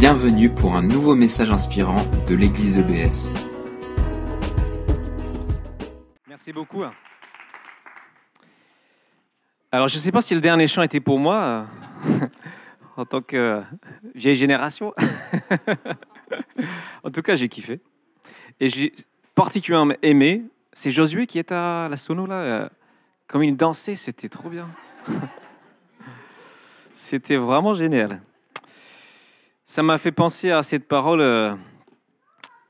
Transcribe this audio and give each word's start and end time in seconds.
Bienvenue 0.00 0.48
pour 0.48 0.76
un 0.76 0.82
nouveau 0.82 1.16
message 1.16 1.50
inspirant 1.50 1.96
de 2.28 2.36
l'église 2.36 2.78
EBS. 2.78 3.32
Merci 6.28 6.52
beaucoup. 6.52 6.84
Alors, 9.72 9.88
je 9.88 9.96
ne 9.96 10.00
sais 10.00 10.12
pas 10.12 10.20
si 10.20 10.36
le 10.36 10.40
dernier 10.40 10.68
chant 10.68 10.82
était 10.82 11.00
pour 11.00 11.18
moi, 11.18 11.66
euh, 12.06 12.26
en 12.96 13.06
tant 13.06 13.20
que 13.22 13.60
vieille 14.14 14.36
génération. 14.36 14.94
en 17.02 17.10
tout 17.10 17.22
cas, 17.22 17.34
j'ai 17.34 17.48
kiffé. 17.48 17.80
Et 18.60 18.68
j'ai 18.70 18.92
particulièrement 19.34 19.94
aimé, 20.02 20.44
c'est 20.74 20.92
Josué 20.92 21.26
qui 21.26 21.40
est 21.40 21.50
à 21.50 21.88
la 21.90 21.96
sono 21.96 22.24
là. 22.24 22.34
euh, 22.34 22.68
Comme 23.26 23.42
il 23.42 23.56
dansait, 23.56 23.96
c'était 23.96 24.28
trop 24.28 24.48
bien. 24.48 24.68
c'était 26.92 27.36
vraiment 27.36 27.74
génial. 27.74 28.20
Ça 29.70 29.82
m'a 29.82 29.98
fait 29.98 30.12
penser 30.12 30.50
à 30.50 30.62
cette 30.62 30.88
parole. 30.88 31.20
euh, 31.20 31.52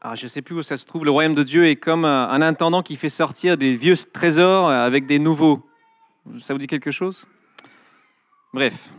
ah, 0.00 0.16
je 0.16 0.24
ne 0.24 0.28
sais 0.28 0.42
plus 0.42 0.56
où 0.56 0.62
ça 0.62 0.76
se 0.76 0.84
trouve. 0.84 1.04
Le 1.04 1.12
royaume 1.12 1.36
de 1.36 1.44
Dieu 1.44 1.64
est 1.68 1.76
comme 1.76 2.04
euh, 2.04 2.26
un 2.28 2.42
intendant 2.42 2.82
qui 2.82 2.96
fait 2.96 3.08
sortir 3.08 3.56
des 3.56 3.70
vieux 3.70 3.94
trésors 4.12 4.68
euh, 4.68 4.84
avec 4.84 5.06
des 5.06 5.20
nouveaux. 5.20 5.64
Ça 6.40 6.54
vous 6.54 6.58
dit 6.58 6.66
quelque 6.66 6.90
chose? 6.90 7.24
Bref. 8.52 8.90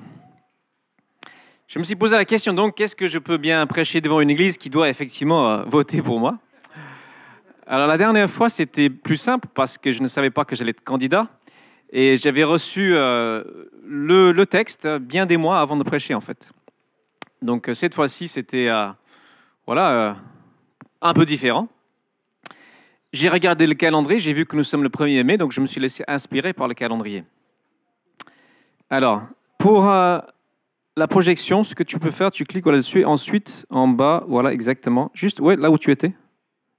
Je 1.68 1.78
me 1.78 1.84
suis 1.84 1.98
posé 1.98 2.16
la 2.16 2.24
question 2.24 2.54
donc, 2.54 2.76
qu'est-ce 2.76 2.96
que 2.96 3.06
je 3.06 3.20
peux 3.20 3.36
bien 3.36 3.68
prêcher 3.68 4.00
devant 4.00 4.22
une 4.22 4.30
église 4.30 4.58
qui 4.58 4.70
doit 4.70 4.88
effectivement 4.88 5.64
voter 5.68 6.02
pour 6.02 6.22
moi? 6.22 6.38
Alors 7.68 7.88
la 7.88 7.98
dernière 7.98 8.30
fois, 8.30 8.48
c'était 8.48 8.90
plus 8.90 9.18
simple 9.18 9.50
parce 9.54 9.78
que 9.78 9.92
je 9.92 10.02
ne 10.02 10.08
savais 10.08 10.30
pas 10.30 10.46
que 10.46 10.56
j'allais 10.56 10.72
être 10.72 10.86
candidat 10.86 11.28
et 11.92 12.16
j'avais 12.16 12.46
reçu 12.46 12.94
le 12.94 14.44
texte 14.46 14.88
bien 14.88 15.26
des 15.26 15.36
mois 15.36 15.60
avant 15.60 15.76
de 15.76 15.84
prêcher 15.84 16.14
en 16.14 16.22
fait. 16.22 16.54
Donc 17.42 17.70
euh, 17.70 17.74
cette 17.74 17.96
fois-ci, 17.96 18.28
c'était 18.28 18.68
euh, 18.68 18.88
voilà 19.66 19.92
euh, 19.92 20.14
un 21.02 21.14
peu 21.14 21.26
différent. 21.26 21.68
J'ai 23.12 23.30
regardé 23.30 23.66
le 23.66 23.74
calendrier, 23.74 24.20
j'ai 24.20 24.34
vu 24.34 24.46
que 24.46 24.56
nous 24.56 24.64
sommes 24.64 24.84
le 24.84 24.90
1er 24.90 25.24
mai, 25.24 25.38
donc 25.38 25.52
je 25.52 25.62
me 25.62 25.66
suis 25.66 25.82
laissé 25.82 26.04
inspirer 26.08 26.54
par 26.54 26.68
le 26.68 26.76
calendrier. 26.76 27.24
Alors, 28.92 29.24
pour 29.58 29.86
la 29.86 31.08
projection, 31.10 31.64
ce 31.64 31.74
que 31.74 31.82
tu 31.82 31.98
peux 31.98 32.12
faire, 32.12 32.30
tu 32.30 32.44
cliques 32.44 32.68
là-dessus, 32.68 33.06
ensuite 33.06 33.66
en 33.72 33.88
bas, 33.88 34.24
voilà 34.28 34.54
exactement, 34.54 35.10
juste 35.16 35.40
ouais, 35.40 35.56
là 35.56 35.72
où 35.72 35.80
tu 35.80 35.90
étais. 35.92 36.14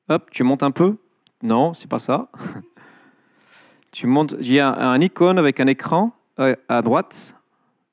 Hop, 0.09 0.31
tu 0.31 0.45
montes 0.45 0.63
un 0.63 0.71
peu. 0.71 0.97
Non, 1.43 1.75
c'est 1.75 1.91
pas 1.91 1.99
ça. 1.99 2.29
tu 3.91 4.07
montes, 4.07 4.37
il 4.41 4.53
y 4.53 4.61
a 4.61 4.73
un 4.73 5.01
icône 5.01 5.39
avec 5.39 5.59
un 5.59 5.67
écran 5.67 6.13
à 6.37 6.83
droite, 6.83 7.35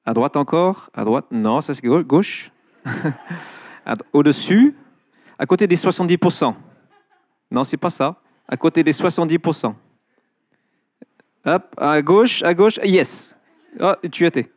à 0.05 0.13
droite 0.13 0.37
encore, 0.37 0.89
à 0.93 1.03
droite, 1.05 1.25
non, 1.31 1.59
ça 1.61 1.73
c'est 1.73 1.85
gau- 1.85 2.03
gauche. 2.03 2.51
Au-dessus, 4.13 4.75
à 5.39 5.45
côté 5.45 5.67
des 5.67 5.75
70%. 5.75 6.53
Non, 7.51 7.63
c'est 7.63 7.77
pas 7.77 7.89
ça. 7.89 8.15
À 8.47 8.57
côté 8.57 8.83
des 8.83 8.91
70%. 8.91 9.73
Hop, 11.45 11.75
à 11.77 12.01
gauche, 12.01 12.43
à 12.43 12.53
gauche, 12.53 12.77
yes. 12.83 13.37
Oh, 13.79 13.93
tu 14.11 14.25
étais. 14.25 14.51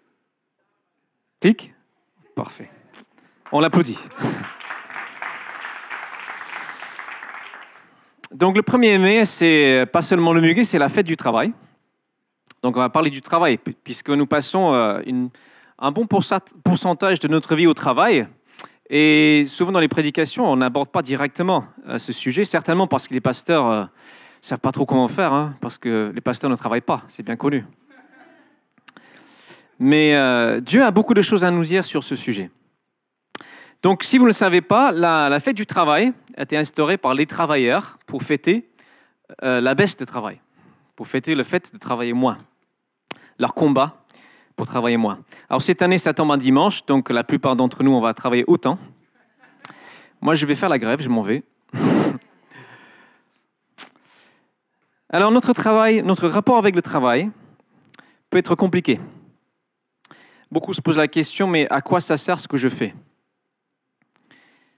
Clique. 1.40 1.72
Parfait. 2.34 2.70
On 3.52 3.60
l'applaudit. 3.60 3.98
Donc 8.32 8.56
le 8.56 8.62
1er 8.62 8.98
mai, 8.98 9.24
c'est 9.24 9.86
pas 9.92 10.02
seulement 10.02 10.32
le 10.32 10.40
muguet, 10.40 10.64
c'est 10.64 10.78
la 10.78 10.88
fête 10.88 11.06
du 11.06 11.16
travail. 11.16 11.52
Donc 12.62 12.76
on 12.76 12.80
va 12.80 12.88
parler 12.88 13.10
du 13.10 13.22
travail, 13.22 13.58
pu- 13.58 13.72
puisque 13.72 14.10
nous 14.10 14.26
passons 14.26 14.72
euh, 14.74 15.00
une- 15.06 15.30
un 15.80 15.92
bon 15.92 16.06
pourcent- 16.06 16.54
pourcentage 16.62 17.18
de 17.20 17.28
notre 17.28 17.54
vie 17.54 17.66
au 17.66 17.74
travail. 17.74 18.26
Et 18.88 19.44
souvent 19.46 19.72
dans 19.72 19.80
les 19.80 19.88
prédications, 19.88 20.50
on 20.50 20.56
n'aborde 20.56 20.90
pas 20.90 21.02
directement 21.02 21.64
euh, 21.88 21.98
ce 21.98 22.12
sujet, 22.12 22.44
certainement 22.44 22.86
parce 22.86 23.08
que 23.08 23.14
les 23.14 23.20
pasteurs 23.20 23.70
ne 23.70 23.86
savent 24.40 24.60
pas 24.60 24.72
trop 24.72 24.86
comment 24.86 25.08
faire, 25.08 25.32
hein, 25.32 25.54
parce 25.60 25.78
que 25.78 26.12
les 26.14 26.20
pasteurs 26.20 26.50
ne 26.50 26.56
travaillent 26.56 26.80
pas, 26.80 27.02
c'est 27.08 27.22
bien 27.22 27.36
connu. 27.36 27.64
Mais 29.80 30.14
euh, 30.14 30.60
Dieu 30.60 30.84
a 30.84 30.90
beaucoup 30.90 31.14
de 31.14 31.22
choses 31.22 31.42
à 31.42 31.50
nous 31.50 31.64
dire 31.64 31.86
sur 31.86 32.04
ce 32.04 32.14
sujet. 32.14 32.50
Donc 33.82 34.04
si 34.04 34.18
vous 34.18 34.24
ne 34.24 34.28
le 34.28 34.34
savez 34.34 34.60
pas, 34.60 34.92
la, 34.92 35.40
fête 35.40 35.56
du 35.56 35.64
travail 35.64 36.12
a 36.36 36.42
été 36.42 36.56
instaurée 36.58 36.98
par 36.98 37.14
les 37.14 37.24
travailleurs 37.24 37.98
pour 38.06 38.22
fêter 38.22 38.68
euh, 39.42 39.62
la 39.62 39.74
baisse 39.74 39.96
de 39.96 40.04
travail, 40.04 40.38
pour 40.96 41.08
fêter 41.08 41.34
le 41.34 41.44
fait 41.44 41.72
de 41.72 41.78
travailler 41.78 42.12
moins, 42.12 42.36
leur 43.38 43.54
combat 43.54 43.99
pour 44.56 44.66
travailler 44.66 44.96
moins. 44.96 45.20
Alors 45.48 45.62
cette 45.62 45.82
année, 45.82 45.98
ça 45.98 46.14
tombe 46.14 46.30
un 46.30 46.36
dimanche, 46.36 46.84
donc 46.86 47.10
la 47.10 47.24
plupart 47.24 47.56
d'entre 47.56 47.82
nous, 47.82 47.92
on 47.92 48.00
va 48.00 48.14
travailler 48.14 48.44
autant. 48.46 48.78
Moi, 50.20 50.34
je 50.34 50.44
vais 50.44 50.54
faire 50.54 50.68
la 50.68 50.78
grève, 50.78 51.00
je 51.00 51.08
m'en 51.08 51.22
vais. 51.22 51.42
Alors 55.08 55.32
notre 55.32 55.52
travail, 55.52 56.02
notre 56.02 56.28
rapport 56.28 56.58
avec 56.58 56.76
le 56.76 56.82
travail 56.82 57.30
peut 58.28 58.38
être 58.38 58.54
compliqué. 58.54 59.00
Beaucoup 60.50 60.72
se 60.74 60.80
posent 60.80 60.98
la 60.98 61.08
question, 61.08 61.46
mais 61.46 61.66
à 61.70 61.80
quoi 61.80 62.00
ça 62.00 62.16
sert 62.16 62.38
ce 62.38 62.46
que 62.46 62.56
je 62.56 62.68
fais? 62.68 62.94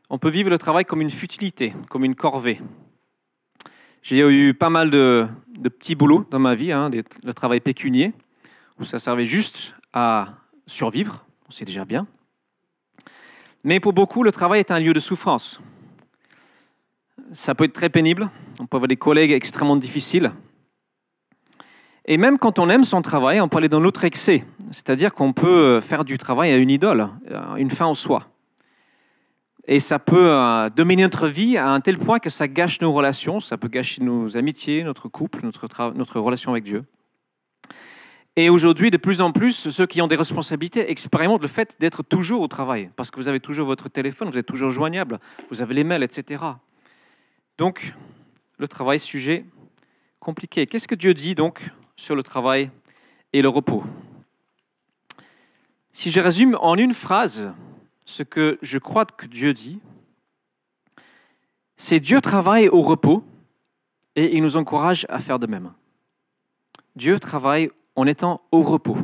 On 0.09 0.19
peut 0.19 0.29
vivre 0.29 0.51
le 0.51 0.59
travail 0.59 0.85
comme 0.85 1.01
une 1.01 1.11
futilité, 1.11 1.75
comme 1.91 2.05
une 2.05 2.15
corvée. 2.15 2.61
J'ai 4.03 4.19
eu 4.19 4.55
pas 4.55 4.71
mal 4.71 4.91
de, 4.91 5.27
petits 5.63 5.95
boulots 5.95 6.27
dans 6.31 6.39
ma 6.39 6.55
vie, 6.55 6.73
hein, 6.73 6.91
le 6.91 7.35
travail 7.35 7.61
pécunier, 7.61 8.13
où 8.79 8.85
ça 8.85 8.99
servait 8.99 9.25
juste 9.25 9.75
à 9.93 10.29
survivre, 10.67 11.25
c'est 11.49 11.65
déjà 11.65 11.85
bien. 11.85 12.07
Mais 13.65 13.81
pour 13.81 13.93
beaucoup, 13.93 14.23
le 14.23 14.33
travail 14.33 14.61
est 14.61 14.71
un 14.71 14.81
lieu 14.81 14.93
de 14.93 15.01
souffrance. 15.01 15.61
Ça 17.33 17.55
peut 17.55 17.65
être 17.65 17.73
très 17.73 17.91
pénible, 17.91 18.31
on 18.59 18.67
peut 18.67 18.77
avoir 18.77 18.89
des 18.89 18.97
collègues 18.97 19.33
extrêmement 19.33 19.77
difficiles. 19.77 20.33
Et 22.05 22.17
même 22.17 22.39
quand 22.39 22.59
on 22.59 22.69
aime 22.69 22.85
son 22.85 23.01
travail, 23.01 23.41
on 23.41 23.49
peut 23.49 23.59
aller 23.59 23.69
dans 23.69 23.81
l'autre 23.81 24.05
excès, 24.05 24.45
c'est-à-dire 24.73 25.15
qu'on 25.15 25.33
peut 25.33 25.81
faire 25.81 26.05
du 26.05 26.19
travail 26.19 26.51
à 26.51 26.57
une 26.57 26.71
idole, 26.71 27.09
une 27.57 27.71
fin 27.71 27.87
en 27.87 27.95
soi. 27.95 28.33
Et 29.69 29.79
ça 29.79 30.01
peut 30.01 30.33
euh, 30.33 30.71
dominer 30.71 31.03
notre 31.03 31.29
vie 31.29 31.57
à 31.57 31.69
un 31.69 31.81
tel 31.81 31.97
point 31.97 32.19
que 32.19 32.31
ça 32.31 32.49
gâche 32.49 32.81
nos 32.81 32.93
relations, 32.93 33.39
ça 33.39 33.57
peut 33.57 33.69
gâcher 33.69 34.03
nos 34.03 34.37
amitiés, 34.37 34.83
notre 34.83 35.09
couple, 35.09 35.45
notre, 35.45 35.93
notre 35.95 36.19
relation 36.19 36.51
avec 36.51 36.65
Dieu. 36.65 36.85
Et 38.37 38.49
aujourd'hui, 38.49 38.91
de 38.91 38.97
plus 38.97 39.21
en 39.21 39.31
plus, 39.31 39.69
ceux 39.69 39.87
qui 39.87 40.01
ont 40.01 40.07
des 40.07 40.17
responsabilités 40.17 40.91
expérimentent 40.91 41.43
le 41.43 41.49
fait 41.49 41.77
d'être 41.81 42.03
toujours 42.03 42.41
au 42.41 42.49
travail, 42.49 42.91
parce 42.97 43.11
que 43.11 43.17
vous 43.17 43.29
avez 43.29 43.41
toujours 43.41 43.67
votre 43.67 43.91
téléphone, 43.91 44.31
vous 44.31 44.39
êtes 44.39 44.47
toujours 44.47 44.71
joignable, 44.71 45.21
vous 45.51 45.61
avez 45.61 45.75
les 45.75 45.85
mails, 45.85 46.03
etc. 46.03 46.43
Donc, 47.59 47.95
le 48.57 48.69
travail, 48.69 48.99
sujet 48.99 49.45
compliqué. 50.19 50.67
Qu'est-ce 50.67 50.89
que 50.89 50.95
Dieu 50.95 51.15
dit 51.15 51.35
donc 51.35 51.69
sur 51.97 52.15
le 52.15 52.23
travail 52.23 52.71
et 53.33 53.43
le 53.43 53.49
repos? 53.49 53.85
Si 55.93 56.11
je 56.11 56.21
résume 56.21 56.57
en 56.61 56.77
une 56.77 56.95
phrase 56.95 57.53
ce 58.07 58.23
que 58.23 58.59
je 58.63 58.79
crois 58.79 59.05
que 59.05 59.27
Dieu 59.27 59.53
dit, 59.53 59.81
c'est 61.77 62.01
Dieu 62.01 62.21
travaille 62.21 62.69
au 62.69 62.81
repos 62.81 63.25
et 64.17 64.37
il 64.37 64.43
nous 64.43 64.57
encourage 64.57 65.07
à 65.09 65.19
faire 65.19 65.39
de 65.39 65.47
même. 65.47 65.73
Dieu 66.97 67.19
travaille 67.19 67.71
en 67.97 68.07
étant 68.07 68.41
au 68.51 68.63
repos. 68.63 68.97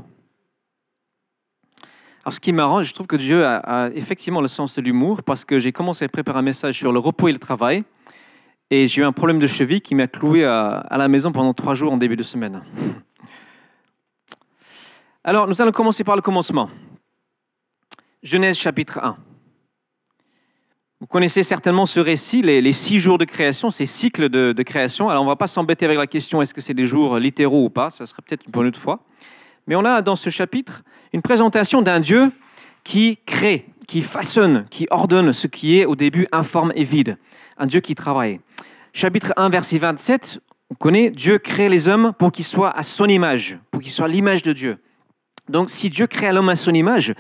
Alors, 2.25 2.33
ce 2.33 2.41
qui 2.41 2.53
m'arrange, 2.53 2.87
je 2.87 2.95
trouve 2.95 3.07
que 3.07 3.17
Dieu 3.17 3.45
a, 3.47 3.91
effectivement 3.95 4.41
le 4.41 4.49
sens 4.49 4.77
de 4.77 4.83
l'humour 4.83 5.23
parce 5.23 5.45
que 5.45 5.59
j'ai 5.59 5.73
commencé 5.73 6.05
à 6.05 6.09
préparer 6.09 6.41
un 6.41 6.43
message 6.43 6.77
sur 6.77 6.93
le 6.93 6.99
repos 6.99 7.29
et 7.29 7.33
le 7.33 7.39
travail 7.39 7.85
et 8.71 8.87
j'ai 8.87 9.03
eu 9.03 9.05
un 9.05 9.13
problème 9.13 9.39
de 9.39 9.47
cheville 9.47 9.81
qui 9.81 9.95
m'a 9.95 10.09
cloué 10.09 10.45
à, 10.45 10.79
à 10.79 10.99
la 10.99 11.09
maison 11.09 11.33
pendant 11.33 11.55
trois 11.55 11.75
jours 11.75 11.93
en 11.93 11.97
début 11.97 12.17
de 12.17 12.23
semaine. 12.23 12.63
Alors, 15.25 15.47
nous 15.47 15.61
allons 15.61 15.73
commencer 15.73 16.05
par 16.05 16.17
le 16.17 16.23
commencement. 16.23 16.71
Genèse 18.23 18.59
chapitre 18.59 18.99
1. 19.03 19.17
Vous 21.01 21.07
connaissez 21.07 21.45
certainement 21.45 21.87
ce 21.87 22.01
récit, 22.01 22.43
les, 22.43 22.73
six 22.73 22.99
jours 22.99 23.19
de 23.19 23.25
création, 23.25 23.71
ces 23.71 23.87
cycles 23.87 24.29
de, 24.29 24.53
de 24.53 24.63
création. 24.65 25.09
Alors, 25.09 25.23
on 25.23 25.27
ne 25.27 25.31
va 25.31 25.37
pas 25.37 25.47
s'embêter 25.47 25.85
avec 25.85 25.97
la 25.97 26.09
question 26.09 26.43
est-ce 26.43 26.53
que 26.53 26.61
c'est 26.61 26.75
des 26.75 26.87
jours 26.87 27.19
littéraux 27.19 27.67
ou 27.67 27.71
pas, 27.71 27.91
ça 27.91 28.05
serait 28.05 28.21
peut-être 28.27 28.51
pour 28.51 28.63
une 28.63 28.69
autre 28.69 28.81
fois. 28.81 28.99
Mais 29.69 29.77
on 29.77 29.85
a 29.85 30.03
dans 30.03 30.17
ce 30.17 30.29
chapitre 30.29 30.83
une 31.13 31.23
présentation 31.23 31.83
d'un 31.83 32.01
Dieu 32.01 32.33
qui 32.83 33.19
crée, 33.27 33.67
qui 33.87 34.03
façonne, 34.03 34.67
qui 34.71 34.89
ordonne 34.91 35.33
ce 35.33 35.47
qui 35.47 35.79
est 35.79 35.85
au 35.85 35.95
début 35.95 36.27
informe 36.33 36.73
et 36.75 36.83
vide. 36.83 37.17
Un 37.59 37.67
Dieu 37.67 37.79
qui 37.79 37.95
travaille. 37.95 38.41
Chapitre 38.93 39.33
1, 39.37 39.51
verset 39.51 39.79
27, 39.79 40.41
on 40.71 40.75
connaît 40.75 41.11
Dieu 41.11 41.39
crée 41.39 41.69
les 41.69 41.87
hommes 41.87 42.13
pour 42.19 42.33
qu'ils 42.33 42.45
soient 42.45 42.77
à 42.77 42.83
son 42.83 43.07
image, 43.07 43.61
pour 43.71 43.81
qu'ils 43.81 43.93
soient 43.93 44.09
l'image 44.09 44.43
de 44.43 44.53
Dieu. 44.53 44.79
Donc, 45.49 45.71
si 45.71 45.91
Dieu 45.91 46.09
crée 46.09 46.33
l'homme 46.33 46.49
à 46.49 46.57
son 46.57 46.75
image, 46.75 47.15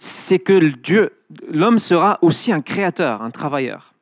c'est 0.00 0.38
que 0.38 0.58
Dieu, 0.58 1.12
l'homme 1.52 1.78
sera 1.78 2.18
aussi 2.22 2.52
un 2.52 2.62
créateur, 2.62 3.22
un 3.22 3.30
travailleur. 3.30 3.92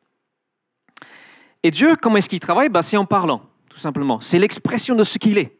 Et 1.64 1.72
Dieu, 1.72 1.96
comment 2.00 2.16
est-ce 2.16 2.28
qu'il 2.28 2.38
travaille? 2.40 2.68
Ben, 2.68 2.82
C'est 2.82 2.96
en 2.96 3.04
parlant, 3.04 3.42
tout 3.68 3.78
simplement. 3.78 4.20
C'est 4.20 4.38
l'expression 4.38 4.94
de 4.94 5.02
ce 5.02 5.18
qu'il 5.18 5.38
est. 5.38 5.58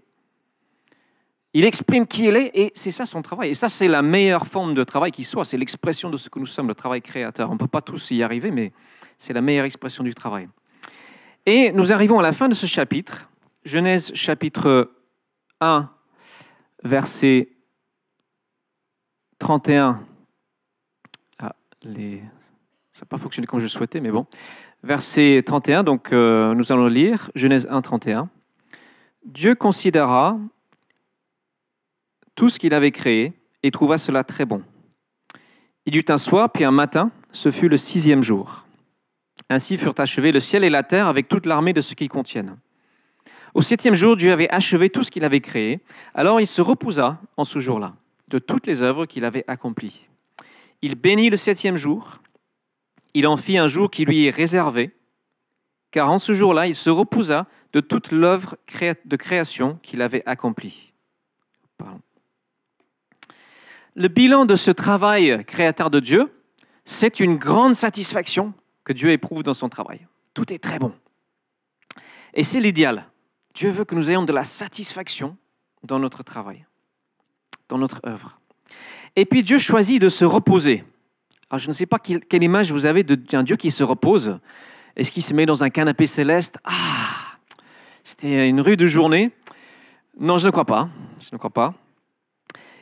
Il 1.55 1.65
exprime 1.65 2.07
qui 2.07 2.27
il 2.27 2.37
est 2.37 2.51
et 2.55 2.73
c'est 2.77 2.93
ça 2.93 3.05
son 3.05 3.21
travail. 3.21 3.51
Et 3.51 3.55
ça, 3.55 3.69
c'est 3.69 3.89
la 3.89 4.01
meilleure 4.01 4.47
forme 4.47 4.75
de 4.75 4.85
travail 4.85 5.11
qui 5.11 5.25
soit. 5.25 5.45
C'est 5.45 5.57
l'expression 5.57 6.09
de 6.09 6.17
ce 6.17 6.31
que 6.31 6.39
nous 6.39 6.47
sommes, 6.47 6.69
le 6.69 6.75
travail 6.75 7.03
créateur. 7.03 7.51
On 7.51 7.55
ne 7.55 7.59
peut 7.59 7.67
pas 7.67 7.83
tous 7.83 8.13
y 8.13 8.23
arriver, 8.23 8.53
mais 8.53 8.73
c'est 9.17 9.33
la 9.33 9.41
meilleure 9.41 9.65
expression 9.65 10.05
du 10.05 10.15
travail. 10.15 10.49
Et 11.47 11.73
nous 11.73 11.93
arrivons 11.93 12.21
à 12.21 12.23
la 12.23 12.33
fin 12.33 12.49
de 12.49 12.55
ce 12.55 12.67
chapitre, 12.67 13.29
Genèse 13.65 14.13
chapitre 14.15 14.93
1, 15.61 15.91
verset 16.85 17.49
31. 19.41 20.05
Ça 21.83 23.03
n'a 23.03 23.07
pas 23.09 23.19
fonctionné 23.19 23.47
comme 23.47 23.61
je 23.61 23.67
souhaitais, 23.67 24.01
mais 24.01 24.11
bon. 24.11 24.27
Verset 24.83 25.43
31, 25.45 25.85
donc 25.85 26.13
euh, 26.13 26.55
nous 26.55 26.73
allons 26.73 26.87
lire 26.87 27.31
Genèse 27.35 27.67
1, 27.71 27.81
31. 27.83 28.29
Dieu 29.25 29.55
considéra 29.55 30.39
tout 32.35 32.49
ce 32.49 32.59
qu'il 32.59 32.75
avait 32.75 32.93
créé 32.93 33.33
et 33.63 33.71
trouva 33.71 33.99
cela 33.99 34.25
très 34.25 34.45
bon. 34.45 34.63
Il 35.87 35.95
y 35.95 35.99
eut 35.99 36.05
un 36.09 36.19
soir, 36.19 36.51
puis 36.51 36.65
un 36.65 36.71
matin, 36.71 37.11
ce 37.33 37.51
fut 37.51 37.69
le 37.69 37.77
sixième 37.77 38.23
jour. 38.23 38.65
Ainsi 39.51 39.77
furent 39.77 39.95
achevés 39.99 40.33
le 40.33 40.41
ciel 40.41 40.65
et 40.65 40.71
la 40.71 40.83
terre 40.83 41.07
avec 41.07 41.29
toute 41.29 41.47
l'armée 41.47 41.73
de 41.73 41.81
ce 41.81 41.95
qu'ils 41.95 42.09
contiennent. 42.09 42.57
Au 43.55 43.63
septième 43.63 43.95
jour, 43.95 44.17
Dieu 44.17 44.33
avait 44.33 44.51
achevé 44.51 44.91
tout 44.91 45.03
ce 45.03 45.11
qu'il 45.11 45.25
avait 45.25 45.41
créé. 45.41 45.81
Alors 46.15 46.41
il 46.41 46.47
se 46.47 46.61
reposa 46.61 47.21
en 47.37 47.45
ce 47.45 47.59
jour-là 47.61 47.95
de 48.29 48.39
toutes 48.39 48.67
les 48.67 48.83
œuvres 48.83 49.07
qu'il 49.07 49.25
avait 49.25 49.45
accomplies. 49.47 50.08
Il 50.83 50.95
bénit 50.95 51.31
le 51.31 51.37
septième 51.37 51.77
jour. 51.77 52.19
Il 53.15 53.27
en 53.27 53.37
fit 53.37 53.59
un 53.59 53.67
jour 53.67 53.91
qui 53.91 54.05
lui 54.05 54.27
est 54.27 54.31
réservé, 54.31 54.95
car 55.91 56.11
en 56.11 56.19
ce 56.19 56.33
jour-là, 56.33 56.67
il 56.67 56.75
se 56.75 56.91
reposa 56.91 57.47
de 57.73 57.81
toute 57.81 58.13
l'œuvre 58.13 58.57
de 59.05 59.17
création 59.17 59.79
qu'il 59.83 60.03
avait 60.03 60.23
accomplie. 60.27 60.93
Le 63.95 64.09
bilan 64.09 64.45
de 64.45 64.55
ce 64.55 64.71
travail 64.71 65.45
créateur 65.45 65.91
de 65.91 65.99
Dieu, 65.99 66.33
c'est 66.85 67.21
une 67.21 67.37
grande 67.37 67.75
satisfaction 67.75 68.55
que 68.85 68.93
Dieu 68.93 69.11
éprouve 69.11 69.43
dans 69.43 69.55
son 69.55 69.69
travail. 69.69 70.07
Tout 70.35 70.53
est 70.53 70.59
très 70.59 70.79
bon. 70.79 70.95
Et 72.35 72.45
c'est 72.45 72.61
l'idéal. 72.61 73.07
Dieu 73.55 73.71
veut 73.71 73.85
que 73.85 73.95
nous 73.95 74.11
ayons 74.11 74.25
de 74.25 74.33
la 74.33 74.45
satisfaction 74.45 75.37
dans 75.83 75.99
notre 75.99 76.23
travail, 76.23 76.65
dans 77.69 77.79
notre 77.79 78.01
œuvre. 78.07 78.39
Et 79.17 79.25
puis 79.25 79.43
Dieu 79.43 79.59
choisit 79.59 80.01
de 80.01 80.09
se 80.09 80.25
reposer. 80.25 80.85
Alors, 81.51 81.59
je 81.59 81.69
ne 81.69 81.73
sais 81.73 81.87
pas 81.87 81.99
quelle 81.99 82.43
image 82.43 82.73
vous 82.73 82.87
avez 82.87 83.03
d'un 83.03 83.43
Dieu 83.43 83.57
qui 83.57 83.71
se 83.71 83.83
repose. 83.83 84.39
Est-ce 84.97 85.13
qu'il 85.13 85.23
se 85.23 85.33
met 85.33 85.47
dans 85.47 85.65
un 85.65 85.71
canapé 85.71 86.07
céleste? 86.07 86.59
Ah, 86.65 87.37
c'était 88.05 88.49
une 88.49 88.61
rude 88.61 88.85
journée. 88.87 89.31
Non, 90.19 90.39
je 90.39 90.47
ne 90.47 90.51
crois 90.51 90.65
pas. 90.65 90.89
Je 91.21 91.29
ne 91.33 91.39
crois 91.39 91.51
pas. 91.51 91.75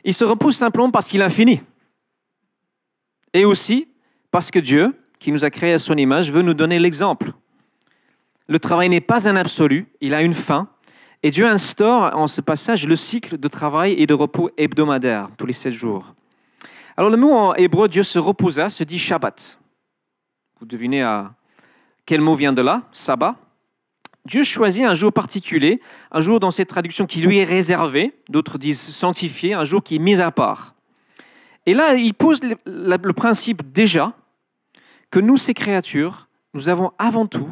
Il 0.03 0.13
se 0.13 0.25
repose 0.25 0.55
simplement 0.55 0.91
parce 0.91 1.07
qu'il 1.07 1.21
a 1.21 1.29
fini. 1.29 1.61
Et 3.33 3.45
aussi 3.45 3.87
parce 4.31 4.51
que 4.51 4.59
Dieu, 4.59 4.95
qui 5.19 5.31
nous 5.31 5.45
a 5.45 5.49
créés 5.49 5.73
à 5.73 5.79
son 5.79 5.95
image, 5.95 6.31
veut 6.31 6.41
nous 6.41 6.53
donner 6.53 6.79
l'exemple. 6.79 7.33
Le 8.47 8.59
travail 8.59 8.89
n'est 8.89 9.01
pas 9.01 9.27
un 9.27 9.35
absolu, 9.35 9.87
il 10.01 10.13
a 10.13 10.21
une 10.21 10.33
fin. 10.33 10.69
Et 11.23 11.31
Dieu 11.31 11.47
instaure 11.47 12.15
en 12.15 12.27
ce 12.27 12.41
passage 12.41 12.87
le 12.87 12.95
cycle 12.95 13.37
de 13.37 13.47
travail 13.47 13.93
et 13.93 14.05
de 14.05 14.13
repos 14.13 14.51
hebdomadaire, 14.57 15.29
tous 15.37 15.45
les 15.45 15.53
sept 15.53 15.73
jours. 15.73 16.13
Alors 16.95 17.09
le 17.09 17.17
mot 17.17 17.33
en 17.33 17.55
hébreu, 17.55 17.87
Dieu 17.87 18.03
se 18.03 18.19
reposa, 18.19 18.69
se 18.69 18.83
dit 18.83 18.99
Shabbat. 18.99 19.59
Vous 20.59 20.65
devinez 20.65 21.01
à 21.01 21.33
quel 22.05 22.21
mot 22.21 22.35
vient 22.35 22.53
de 22.53 22.61
là 22.61 22.83
Sabbat. 22.91 23.35
Dieu 24.25 24.43
choisit 24.43 24.83
un 24.83 24.93
jour 24.93 25.13
particulier, 25.13 25.81
un 26.11 26.19
jour 26.19 26.39
dans 26.39 26.51
cette 26.51 26.69
traduction 26.69 27.05
qui 27.05 27.21
lui 27.21 27.37
est 27.37 27.43
réservé, 27.43 28.13
d'autres 28.29 28.57
disent 28.57 28.81
sanctifié, 28.81 29.53
un 29.53 29.63
jour 29.63 29.81
qui 29.81 29.95
est 29.95 29.99
mis 29.99 30.19
à 30.19 30.31
part. 30.31 30.75
Et 31.65 31.73
là, 31.73 31.95
il 31.95 32.13
pose 32.13 32.41
le 32.65 33.13
principe 33.13 33.71
déjà 33.71 34.13
que 35.11 35.19
nous, 35.19 35.37
ces 35.37 35.53
créatures, 35.53 36.27
nous 36.53 36.69
avons 36.69 36.91
avant 36.97 37.25
tout 37.25 37.49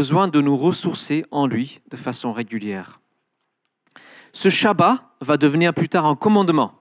besoin 0.00 0.28
de 0.28 0.40
nous 0.40 0.56
ressourcer 0.56 1.26
en 1.30 1.46
lui 1.46 1.80
de 1.90 1.96
façon 1.98 2.32
régulière. 2.32 3.02
Ce 4.32 4.48
Shabbat 4.48 5.02
va 5.20 5.36
devenir 5.36 5.74
plus 5.74 5.90
tard 5.90 6.06
un 6.06 6.16
commandement. 6.16 6.72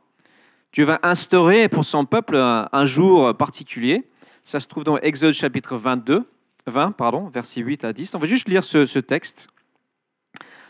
Dieu 0.72 0.86
va 0.86 1.02
instaurer 1.04 1.68
pour 1.68 1.84
son 1.84 2.06
peuple 2.06 2.38
un, 2.38 2.86
jour 2.86 3.36
particulier. 3.36 4.10
Ça 4.42 4.62
se 4.62 4.70
trouve 4.70 4.86
dans 4.86 4.98
Exode 5.00 5.34
chapitre 5.34 5.76
22, 5.76 6.24
20, 6.68 6.92
pardon, 6.94 7.28
versets 7.28 7.60
8 7.60 7.84
à 7.84 7.92
10. 7.92 8.16
On 8.16 8.20
va 8.20 8.26
juste 8.26 8.48
lire 8.48 8.64
ce, 8.64 8.86
ce 8.86 9.00
texte. 9.00 9.50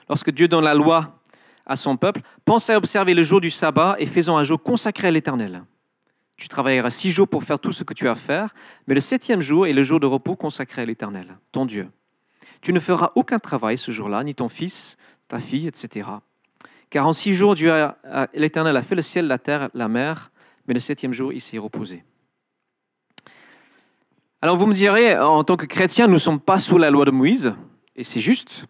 Lorsque 0.09 0.31
Dieu 0.31 0.47
donne 0.47 0.63
la 0.63 0.73
loi 0.73 1.21
à 1.67 1.75
son 1.75 1.97
peuple, 1.97 2.21
pense 2.45 2.67
à 2.71 2.77
observer 2.77 3.13
le 3.13 3.21
jour 3.21 3.41
du 3.41 3.51
sabbat 3.51 3.95
et 3.99 4.07
faisons 4.07 4.37
un 4.37 4.43
jour 4.43 4.59
consacré 4.59 5.09
à 5.09 5.11
l'Éternel. 5.11 5.65
Tu 6.35 6.47
travailleras 6.47 6.89
six 6.89 7.11
jours 7.11 7.27
pour 7.27 7.43
faire 7.43 7.59
tout 7.59 7.73
ce 7.73 7.83
que 7.83 7.93
tu 7.93 8.07
as 8.07 8.13
à 8.13 8.15
faire, 8.15 8.55
mais 8.87 8.95
le 8.95 9.01
septième 9.01 9.41
jour 9.41 9.67
est 9.67 9.73
le 9.73 9.83
jour 9.83 9.99
de 9.99 10.07
repos 10.07 10.35
consacré 10.35 10.81
à 10.81 10.85
l'Éternel, 10.85 11.37
ton 11.51 11.67
Dieu. 11.67 11.89
Tu 12.61 12.73
ne 12.73 12.79
feras 12.79 13.11
aucun 13.15 13.39
travail 13.39 13.77
ce 13.77 13.91
jour-là, 13.91 14.23
ni 14.23 14.35
ton 14.35 14.49
fils, 14.49 14.97
ta 15.27 15.39
fille, 15.39 15.67
etc. 15.67 16.09
Car 16.89 17.07
en 17.07 17.13
six 17.13 17.33
jours, 17.33 17.55
l'Éternel 18.33 18.75
a 18.75 18.81
fait 18.81 18.95
le 18.95 19.01
ciel, 19.01 19.27
la 19.27 19.37
terre, 19.37 19.69
la 19.73 19.87
mer, 19.87 20.31
mais 20.67 20.73
le 20.73 20.79
septième 20.79 21.13
jour, 21.13 21.31
il 21.31 21.41
s'est 21.41 21.57
reposé. 21.57 22.03
Alors 24.41 24.55
vous 24.55 24.65
me 24.65 24.73
direz, 24.73 25.17
en 25.17 25.43
tant 25.43 25.57
que 25.57 25.65
chrétien, 25.65 26.07
nous 26.07 26.13
ne 26.13 26.19
sommes 26.19 26.39
pas 26.39 26.59
sous 26.59 26.77
la 26.77 26.89
loi 26.89 27.05
de 27.05 27.11
Moïse, 27.11 27.53
et 27.95 28.03
c'est 28.03 28.21
juste, 28.21 28.65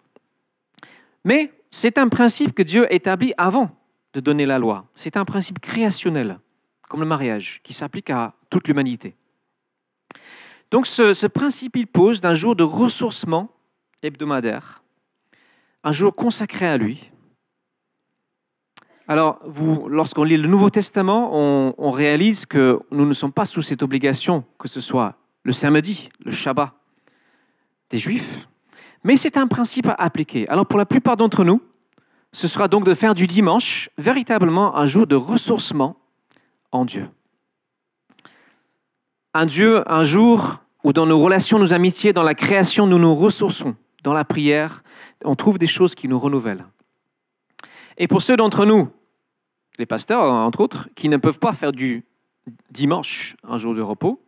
mais 1.23 1.53
c'est 1.69 1.97
un 1.97 2.09
principe 2.09 2.53
que 2.53 2.63
Dieu 2.63 2.91
établit 2.91 3.33
avant 3.37 3.69
de 4.13 4.19
donner 4.19 4.47
la 4.47 4.57
loi. 4.57 4.85
C'est 4.95 5.17
un 5.17 5.25
principe 5.25 5.59
créationnel 5.59 6.39
comme 6.89 6.99
le 6.99 7.05
mariage, 7.05 7.61
qui 7.63 7.73
s'applique 7.73 8.09
à 8.09 8.33
toute 8.49 8.67
l'humanité. 8.67 9.15
Donc 10.71 10.87
ce, 10.87 11.27
principe, 11.27 11.77
il 11.77 11.87
pose 11.87 12.19
d'un 12.19 12.33
jour 12.33 12.55
de 12.55 12.63
ressourcement 12.63 13.49
hebdomadaire, 14.03 14.83
un 15.83 15.91
jour 15.91 16.15
consacré 16.15 16.67
à 16.67 16.77
lui. 16.77 17.11
Alors, 19.07 19.39
lorsqu'on 19.87 20.23
lit 20.23 20.37
le 20.37 20.47
Nouveau 20.47 20.69
Testament, 20.69 21.31
on, 21.33 21.73
on, 21.77 21.91
réalise 21.91 22.45
que 22.45 22.79
nous 22.91 23.05
ne 23.05 23.13
sommes 23.13 23.33
pas 23.33 23.45
sous 23.45 23.63
cette 23.63 23.81
obligation, 23.81 24.43
que 24.59 24.67
ce 24.67 24.81
soit 24.81 25.15
le 25.43 25.51
samedi, 25.51 26.09
le 26.23 26.31
Shabbat 26.31 26.71
des 27.89 27.97
Juifs, 27.97 28.47
mais 29.03 29.17
c'est 29.17 29.37
un 29.37 29.47
principe 29.47 29.87
à 29.87 29.93
appliquer. 29.93 30.47
Alors, 30.49 30.65
pour 30.65 30.77
la 30.77 30.85
plupart 30.85 31.17
d'entre 31.17 31.43
nous, 31.43 31.61
ce 32.31 32.47
sera 32.47 32.67
donc 32.67 32.85
de 32.85 32.93
faire 32.93 33.15
du 33.15 33.27
dimanche 33.27 33.89
véritablement 33.97 34.77
un 34.77 34.85
jour 34.85 35.07
de 35.07 35.15
ressourcement 35.15 35.97
en 36.71 36.85
Dieu. 36.85 37.09
Un 39.33 39.45
Dieu, 39.45 39.83
un 39.91 40.03
jour 40.03 40.61
où 40.83 40.93
dans 40.93 41.05
nos 41.05 41.19
relations, 41.19 41.59
nos 41.59 41.73
amitiés, 41.73 42.13
dans 42.13 42.23
la 42.23 42.35
création, 42.35 42.87
nous 42.87 42.99
nous 42.99 43.15
ressourçons. 43.15 43.75
Dans 44.03 44.13
la 44.13 44.25
prière, 44.25 44.83
on 45.25 45.35
trouve 45.35 45.57
des 45.57 45.67
choses 45.67 45.95
qui 45.95 46.07
nous 46.07 46.19
renouvellent. 46.19 46.65
Et 47.97 48.07
pour 48.07 48.21
ceux 48.21 48.37
d'entre 48.37 48.65
nous, 48.65 48.89
les 49.77 49.85
pasteurs, 49.85 50.23
entre 50.23 50.61
autres, 50.61 50.89
qui 50.95 51.09
ne 51.09 51.17
peuvent 51.17 51.39
pas 51.39 51.53
faire 51.53 51.71
du 51.71 52.05
dimanche 52.71 53.35
un 53.43 53.57
jour 53.57 53.73
de 53.73 53.81
repos, 53.81 54.21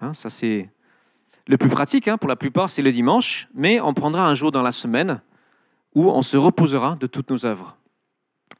hein, 0.00 0.14
ça 0.14 0.30
c'est 0.30 0.70
le 1.46 1.56
plus 1.56 1.68
pratique, 1.68 2.08
hein, 2.08 2.18
pour 2.18 2.28
la 2.28 2.36
plupart 2.36 2.68
c'est 2.68 2.82
le 2.82 2.92
dimanche, 2.92 3.48
mais 3.54 3.80
on 3.80 3.94
prendra 3.94 4.26
un 4.26 4.34
jour 4.34 4.52
dans 4.52 4.62
la 4.62 4.72
semaine 4.72 5.22
où 5.94 6.10
on 6.10 6.22
se 6.22 6.36
reposera 6.36 6.96
de 6.96 7.06
toutes 7.06 7.30
nos 7.30 7.46
œuvres. 7.46 7.76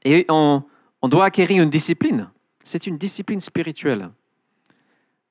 Et 0.05 0.27
on 0.31 0.63
doit 1.03 1.27
acquérir 1.27 1.63
une 1.63 1.71
discipline 1.71 2.31
c'est 2.69 2.87
une 2.87 2.99
discipline 2.99 3.41
spirituelle 3.41 4.11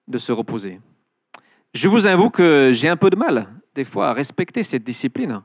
de 0.08 0.18
se 0.18 0.32
reposer. 0.32 0.82
Je 1.74 1.88
vous 1.88 2.08
avoue 2.08 2.32
que 2.32 2.72
j'ai 2.74 2.90
un 2.90 2.98
peu 2.98 3.12
de 3.12 3.16
mal, 3.16 3.48
des 3.78 3.84
fois, 3.84 4.10
à 4.10 4.14
respecter 4.14 4.64
cette 4.64 4.84
discipline, 4.84 5.44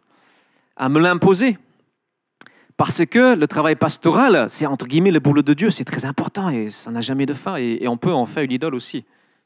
à 0.76 0.88
me 0.88 0.98
l'imposer. 0.98 1.58
Parce 2.78 3.04
que 3.04 3.34
le 3.34 3.46
travail 3.46 3.76
pastoral, 3.76 4.48
c'est 4.48 4.64
entre 4.64 4.86
guillemets 4.86 5.10
le 5.10 5.20
boulot 5.20 5.42
de 5.42 5.52
Dieu, 5.52 5.68
c'est 5.70 5.84
très 5.84 6.06
important 6.06 6.48
et 6.48 6.70
ça 6.70 6.90
n'a 6.90 7.02
jamais 7.02 7.26
de 7.26 7.34
fin. 7.34 7.56
Et, 7.56 7.86
on 7.86 7.98
peut 7.98 8.12
en 8.12 8.24
faire 8.24 8.42
une 8.42 8.50
idole 8.50 8.74
aussi 8.74 9.04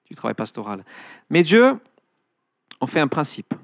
du 0.08 0.14
travail 0.14 0.34
pastoral. 0.34 0.84
Mais 1.30 1.42
Dieu 1.42 1.78
en 2.80 2.86
fait 2.86 3.00
un 3.00 3.08
principe. 3.08 3.54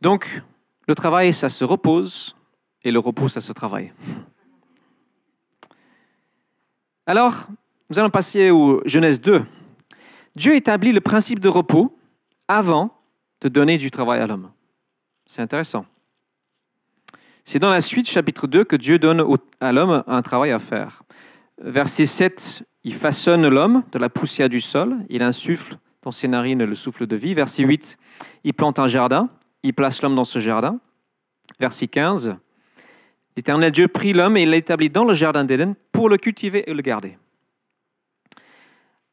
Donc, 0.00 0.42
le 0.86 0.94
travail, 0.94 1.34
ça 1.34 1.48
se 1.48 1.64
repose 1.64 2.36
et 2.84 2.92
le 2.92 3.00
repos, 3.00 3.26
ça 3.26 3.40
se 3.40 3.52
travaille. 3.52 3.92
Alors, 7.04 7.48
nous 7.90 7.98
allons 7.98 8.10
passer 8.10 8.50
au 8.50 8.80
Genèse 8.84 9.20
2. 9.20 9.44
Dieu 10.36 10.54
établit 10.54 10.92
le 10.92 11.00
principe 11.00 11.40
de 11.40 11.48
repos 11.48 11.98
avant 12.46 12.97
de 13.40 13.48
donner 13.48 13.78
du 13.78 13.90
travail 13.90 14.20
à 14.20 14.26
l'homme. 14.26 14.50
C'est 15.26 15.42
intéressant. 15.42 15.86
C'est 17.44 17.58
dans 17.58 17.70
la 17.70 17.80
suite, 17.80 18.08
chapitre 18.08 18.46
2, 18.46 18.64
que 18.64 18.76
Dieu 18.76 18.98
donne 18.98 19.24
à 19.60 19.72
l'homme 19.72 20.04
un 20.06 20.22
travail 20.22 20.50
à 20.50 20.58
faire. 20.58 21.02
Verset 21.58 22.06
7, 22.06 22.64
il 22.84 22.94
façonne 22.94 23.48
l'homme 23.48 23.82
de 23.92 23.98
la 23.98 24.08
poussière 24.08 24.48
du 24.48 24.60
sol, 24.60 24.96
il 25.08 25.22
insuffle 25.22 25.78
dans 26.02 26.10
ses 26.10 26.28
narines 26.28 26.64
le 26.64 26.74
souffle 26.74 27.06
de 27.06 27.16
vie. 27.16 27.34
Verset 27.34 27.64
8, 27.64 27.96
il 28.44 28.54
plante 28.54 28.78
un 28.78 28.86
jardin, 28.86 29.28
il 29.62 29.74
place 29.74 30.02
l'homme 30.02 30.14
dans 30.14 30.24
ce 30.24 30.38
jardin. 30.38 30.78
Verset 31.58 31.88
15, 31.88 32.36
L'Éternel 33.38 33.70
Dieu 33.70 33.86
prit 33.86 34.12
l'homme 34.12 34.36
et 34.36 34.44
l'établit 34.46 34.90
dans 34.90 35.04
le 35.04 35.14
jardin 35.14 35.44
d'Éden 35.44 35.74
pour 35.92 36.08
le 36.08 36.16
cultiver 36.16 36.68
et 36.68 36.74
le 36.74 36.82
garder. 36.82 37.18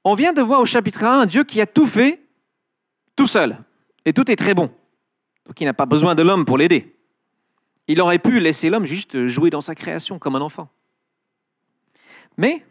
On 0.04 0.16
vient 0.16 0.34
de 0.34 0.42
voir 0.42 0.62
au 0.62 0.66
chapitre 0.66 1.04
1 1.04 1.20
un 1.22 1.26
Dieu 1.28 1.44
qui 1.44 1.62
a 1.62 1.68
tout 1.68 1.86
fait 1.86 2.20
tout 3.16 3.28
seul. 3.28 3.58
Et 4.06 4.14
tout 4.14 4.32
est 4.32 4.36
très 4.36 4.54
bon. 4.54 4.72
Donc 5.46 5.60
il 5.62 5.66
n'a 5.66 5.74
pas 5.74 5.86
besoin 5.86 6.16
de 6.16 6.24
l'homme 6.24 6.46
pour 6.46 6.58
l'aider. 6.58 6.96
Il 7.88 8.02
aurait 8.02 8.20
pu 8.20 8.40
laisser 8.40 8.70
l'homme 8.70 8.86
juste 8.86 9.28
jouer 9.28 9.50
dans 9.50 9.62
sa 9.62 9.76
création 9.76 10.18
comme 10.18 10.36
un 10.36 10.42
enfant. 10.42 10.70
Mais, 12.38 12.66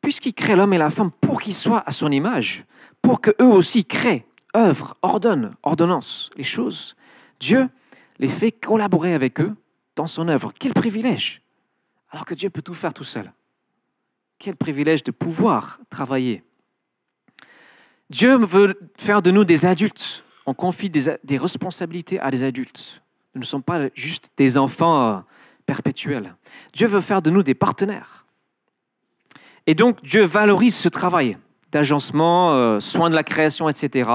puisqu'il 0.00 0.34
crée 0.34 0.56
l'homme 0.56 0.72
et 0.72 0.78
la 0.78 0.90
femme 0.90 1.10
pour 1.10 1.40
qu'ils 1.40 1.54
soient 1.54 1.82
à 1.86 1.92
son 1.92 2.10
image, 2.10 2.64
pour 3.02 3.20
qu'eux 3.20 3.44
aussi 3.44 3.84
créent, 3.84 4.26
œuvrent, 4.56 4.96
ordonnent, 5.02 5.54
ordonnance 5.62 6.30
les 6.36 6.44
choses, 6.44 6.96
Dieu 7.40 7.68
les 8.18 8.28
fait 8.28 8.52
collaborer 8.52 9.14
avec 9.14 9.40
eux 9.40 9.54
dans 9.96 10.06
son 10.06 10.28
œuvre. 10.28 10.52
Quel 10.58 10.74
privilège 10.74 11.42
Alors 12.10 12.24
que 12.24 12.34
Dieu 12.34 12.50
peut 12.50 12.62
tout 12.62 12.74
faire 12.74 12.94
tout 12.94 13.04
seul. 13.04 13.32
Quel 14.38 14.56
privilège 14.56 15.02
de 15.04 15.10
pouvoir 15.10 15.80
travailler. 15.90 16.44
Dieu 18.10 18.38
veut 18.38 18.78
faire 18.96 19.22
de 19.22 19.30
nous 19.30 19.44
des 19.44 19.66
adultes. 19.66 20.24
On 20.48 20.54
confie 20.54 20.88
des, 20.88 21.36
responsabilités 21.36 22.18
à 22.20 22.30
des 22.30 22.42
adultes. 22.42 23.02
Nous 23.34 23.42
ne 23.42 23.44
sommes 23.44 23.62
pas 23.62 23.90
juste 23.94 24.30
des 24.38 24.56
enfants 24.56 25.02
euh, 25.02 25.18
perpétuels. 25.66 26.34
Dieu 26.72 26.86
veut 26.86 27.02
faire 27.02 27.20
de 27.20 27.28
nous 27.28 27.42
des 27.42 27.52
partenaires. 27.52 28.24
Et 29.66 29.74
donc, 29.74 30.02
Dieu 30.02 30.22
valorise 30.22 30.74
ce 30.74 30.88
travail 30.88 31.36
d'agencement, 31.70 32.52
euh, 32.52 32.80
soin 32.80 33.10
de 33.10 33.14
la 33.14 33.24
création, 33.24 33.68
etc. 33.68 34.10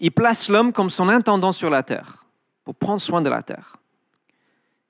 Il 0.00 0.10
place 0.10 0.48
l'homme 0.48 0.72
comme 0.72 0.90
son 0.90 1.08
intendant 1.08 1.52
sur 1.52 1.70
la 1.70 1.84
terre, 1.84 2.24
pour 2.64 2.74
prendre 2.74 3.00
soin 3.00 3.22
de 3.22 3.28
la 3.28 3.44
terre. 3.44 3.76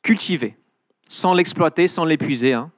Cultiver, 0.00 0.56
sans 1.10 1.34
l'exploiter, 1.34 1.88
sans 1.88 2.06
l'épuiser. 2.06 2.54
Hein. 2.54 2.70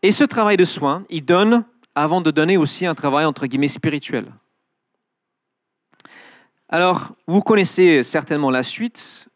Et 0.00 0.10
ce 0.10 0.24
travail 0.24 0.56
de 0.56 0.64
soin, 0.64 1.04
il 1.10 1.26
donne, 1.26 1.66
avant 1.94 2.22
de 2.22 2.30
donner 2.30 2.56
aussi 2.56 2.86
un 2.86 2.94
travail 2.94 3.26
entre 3.26 3.44
guillemets 3.44 3.68
spirituel. 3.68 4.32
Alors, 6.70 7.12
vous 7.26 7.40
connaissez 7.40 8.02
certainement 8.02 8.50
la 8.50 8.62
suite. 8.62 9.30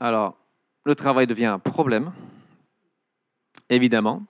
Alors, 0.00 0.36
le 0.84 0.96
travail 0.96 1.28
devient 1.28 1.46
un 1.46 1.60
problème, 1.60 2.10
évidemment. 3.68 4.24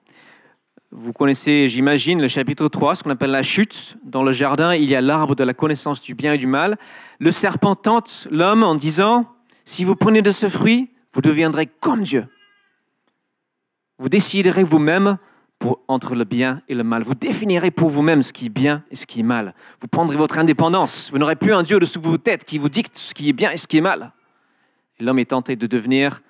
Vous 0.91 1.13
connaissez, 1.13 1.67
j'imagine, 1.67 2.21
le 2.21 2.27
chapitre 2.27 2.67
3, 2.67 2.95
ce 2.95 3.03
qu'on 3.03 3.09
appelle 3.09 3.31
la 3.31 3.41
chute. 3.41 3.97
Dans 4.03 4.21
le 4.21 4.31
jardin, 4.31 4.75
il 4.75 4.83
y 4.83 4.93
a 4.93 5.01
l'arbre 5.01 5.33
de 5.33 5.43
la 5.43 5.55
connaissance 5.55 5.99
du 6.01 6.13
bien 6.13 6.33
et 6.33 6.37
du 6.37 6.47
mal. 6.47 6.77
Le 7.17 7.31
serpent 7.31 7.75
tente 7.75 8.27
l'homme 8.29 8.61
en 8.61 8.75
disant, 8.75 9.33
si 9.65 9.83
vous 9.83 9.95
prenez 9.95 10.21
de 10.21 10.31
ce 10.31 10.47
fruit, 10.47 10.91
vous 11.13 11.21
deviendrez 11.21 11.65
comme 11.65 12.03
Dieu. 12.03 12.27
Vous 13.97 14.09
déciderez 14.09 14.63
vous-même 14.63 15.17
entre 15.87 16.15
le 16.15 16.23
bien 16.23 16.61
et 16.67 16.75
le 16.75 16.83
mal. 16.83 17.03
Vous 17.03 17.15
définirez 17.15 17.71
pour 17.71 17.89
vous-même 17.89 18.21
ce 18.21 18.33
qui 18.33 18.47
est 18.47 18.49
bien 18.49 18.83
et 18.91 18.95
ce 18.95 19.05
qui 19.05 19.19
est 19.19 19.23
mal. 19.23 19.53
Vous 19.79 19.87
prendrez 19.87 20.17
votre 20.17 20.39
indépendance. 20.39 21.11
Vous 21.11 21.17
n'aurez 21.17 21.35
plus 21.35 21.53
un 21.53 21.63
Dieu 21.63 21.79
dessous 21.79 22.01
vos 22.01 22.17
têtes 22.17 22.45
qui 22.45 22.57
vous 22.57 22.69
dicte 22.69 22.97
ce 22.97 23.13
qui 23.13 23.29
est 23.29 23.33
bien 23.33 23.51
et 23.51 23.57
ce 23.57 23.67
qui 23.67 23.77
est 23.77 23.81
mal. 23.81 24.11
l'homme 24.99 25.19
est 25.19 25.31
tenté 25.31 25.55
de 25.55 25.67
devenir 25.67 26.21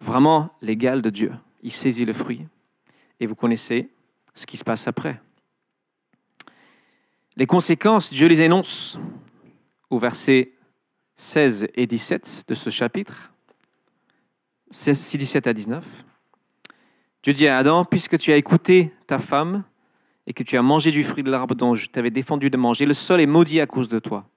vraiment 0.00 0.50
l'égal 0.60 1.02
de 1.02 1.10
Dieu. 1.10 1.32
Il 1.62 1.72
saisit 1.72 2.04
le 2.04 2.12
fruit. 2.12 2.46
Et 3.20 3.26
vous 3.26 3.34
connaissez 3.34 3.90
ce 4.34 4.46
qui 4.46 4.56
se 4.56 4.64
passe 4.64 4.88
après. 4.88 5.20
Les 7.36 7.46
conséquences, 7.46 8.12
Dieu 8.12 8.26
les 8.26 8.42
énonce 8.42 8.98
au 9.90 9.98
verset 9.98 10.52
16 11.16 11.68
et 11.74 11.86
17 11.86 12.44
de 12.48 12.54
ce 12.54 12.70
chapitre. 12.70 13.32
16, 14.70 15.16
17 15.16 15.46
à 15.46 15.52
19. 15.52 16.04
Dieu 17.22 17.32
dit 17.32 17.46
à 17.46 17.58
Adam, 17.58 17.84
puisque 17.84 18.18
tu 18.18 18.32
as 18.32 18.36
écouté 18.36 18.92
ta 19.06 19.18
femme 19.18 19.62
et 20.26 20.32
que 20.32 20.42
tu 20.42 20.56
as 20.56 20.62
mangé 20.62 20.90
du 20.90 21.04
fruit 21.04 21.22
de 21.22 21.30
l'arbre 21.30 21.54
dont 21.54 21.74
je 21.74 21.86
t'avais 21.86 22.10
défendu 22.10 22.50
de 22.50 22.56
manger, 22.56 22.84
le 22.84 22.94
sol 22.94 23.20
est 23.20 23.26
maudit 23.26 23.60
à 23.60 23.66
cause 23.66 23.88
de 23.88 23.98
toi. 23.98 24.28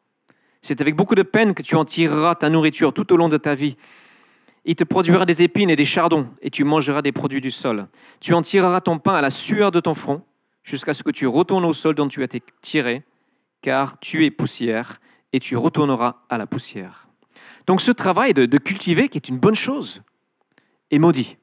C'est 0.62 0.82
avec 0.82 0.96
beaucoup 0.96 1.16
de 1.16 1.24
peine 1.24 1.54
que 1.54 1.64
tu 1.64 1.76
en 1.76 1.86
tireras 1.86 2.36
ta 2.36 2.50
nourriture 2.50 2.94
tout 2.94 3.12
au 3.12 3.18
long 3.18 3.30
de 3.30 3.38
ta 3.38 3.56
vie. 3.56 3.76
Il 4.66 4.76
te 4.76 4.84
produira 4.84 5.26
des 5.26 5.44
épines 5.44 5.70
et 5.70 5.76
des 5.76 5.86
chardons, 5.86 6.28
et 6.42 6.50
tu 6.50 6.64
mangeras 6.64 7.02
des 7.02 7.12
produits 7.12 7.42
du 7.42 7.52
sol. 7.52 7.88
Tu 8.20 8.34
en 8.34 8.42
tireras 8.42 8.82
ton 8.82 8.98
pain 8.98 9.14
à 9.14 9.22
la 9.22 9.30
sueur 9.30 9.72
de 9.72 9.80
ton 9.80 9.94
front, 9.94 10.24
jusqu'à 10.64 10.94
ce 10.94 11.04
que 11.04 11.12
tu 11.12 11.28
retournes 11.28 11.66
au 11.66 11.74
sol 11.74 11.94
dont 11.94 12.08
tu 12.08 12.22
as 12.22 12.26
été 12.26 12.42
tiré, 12.62 13.04
car 13.62 14.00
tu 14.00 14.26
es 14.26 14.32
poussière, 14.32 15.00
et 15.34 15.40
tu 15.40 15.58
retourneras 15.58 16.24
à 16.30 16.38
la 16.38 16.48
poussière. 16.48 17.08
Donc 17.68 17.82
ce 17.82 17.92
travail 17.92 18.34
de, 18.34 18.46
de 18.46 18.58
cultiver, 18.58 19.10
qui 19.10 19.18
est 19.18 19.30
une 19.30 19.38
bonne 19.38 19.56
chose, 19.56 20.02
est 20.92 21.00
maudit. 21.00 21.38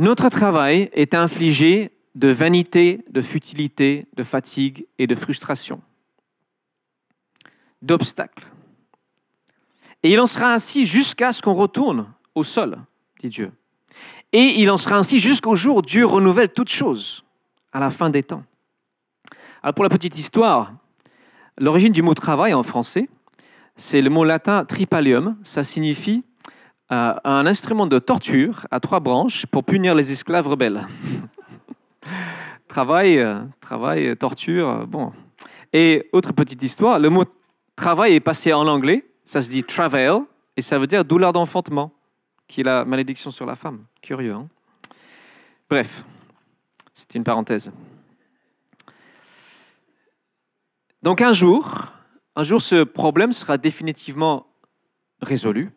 Notre 0.00 0.30
travail 0.30 0.88
est 0.94 1.12
infligé 1.12 1.90
de 2.14 2.28
vanité, 2.28 3.04
de 3.10 3.20
futilité, 3.20 4.06
de 4.16 4.22
fatigue 4.22 4.86
et 4.98 5.06
de 5.06 5.14
frustration, 5.14 5.82
d'obstacles. 7.82 8.46
Et 10.02 10.10
il 10.10 10.18
en 10.18 10.24
sera 10.24 10.54
ainsi 10.54 10.86
jusqu'à 10.86 11.34
ce 11.34 11.42
qu'on 11.42 11.52
retourne 11.52 12.10
au 12.34 12.44
sol, 12.44 12.78
dit 13.20 13.28
Dieu. 13.28 13.52
Et 14.32 14.62
il 14.62 14.70
en 14.70 14.78
sera 14.78 14.96
ainsi 14.96 15.18
jusqu'au 15.18 15.54
jour 15.54 15.76
où 15.76 15.82
Dieu 15.82 16.06
renouvelle 16.06 16.48
toutes 16.48 16.70
choses, 16.70 17.22
à 17.70 17.78
la 17.78 17.90
fin 17.90 18.08
des 18.08 18.22
temps. 18.22 18.44
Alors 19.62 19.74
pour 19.74 19.84
la 19.84 19.90
petite 19.90 20.18
histoire, 20.18 20.72
l'origine 21.58 21.92
du 21.92 22.00
mot 22.00 22.14
travail 22.14 22.54
en 22.54 22.62
français, 22.62 23.10
c'est 23.76 24.00
le 24.00 24.08
mot 24.08 24.24
latin 24.24 24.64
tripalium. 24.64 25.36
Ça 25.42 25.62
signifie 25.62 26.24
un 26.90 27.46
instrument 27.46 27.86
de 27.86 27.98
torture 27.98 28.66
à 28.70 28.80
trois 28.80 29.00
branches 29.00 29.46
pour 29.46 29.64
punir 29.64 29.94
les 29.94 30.10
esclaves 30.10 30.48
rebelles. 30.48 30.86
travail, 32.68 33.24
travail, 33.60 34.16
torture, 34.16 34.86
bon. 34.86 35.12
Et 35.72 36.08
autre 36.12 36.32
petite 36.32 36.62
histoire, 36.62 36.98
le 36.98 37.08
mot 37.08 37.24
travail 37.76 38.14
est 38.14 38.20
passé 38.20 38.52
en 38.52 38.66
anglais, 38.66 39.06
ça 39.24 39.40
se 39.40 39.48
dit 39.48 39.62
travail, 39.62 40.10
et 40.56 40.62
ça 40.62 40.78
veut 40.78 40.86
dire 40.86 41.04
douleur 41.04 41.32
d'enfantement, 41.32 41.92
qui 42.48 42.62
est 42.62 42.64
la 42.64 42.84
malédiction 42.84 43.30
sur 43.30 43.46
la 43.46 43.54
femme. 43.54 43.84
Curieux, 44.02 44.34
hein 44.34 44.48
Bref, 45.68 46.04
c'est 46.92 47.14
une 47.14 47.22
parenthèse. 47.22 47.70
Donc 51.02 51.22
un 51.22 51.32
jour, 51.32 51.86
un 52.34 52.42
jour, 52.42 52.60
ce 52.60 52.82
problème 52.82 53.32
sera 53.32 53.56
définitivement 53.56 54.46
résolu 55.22 55.70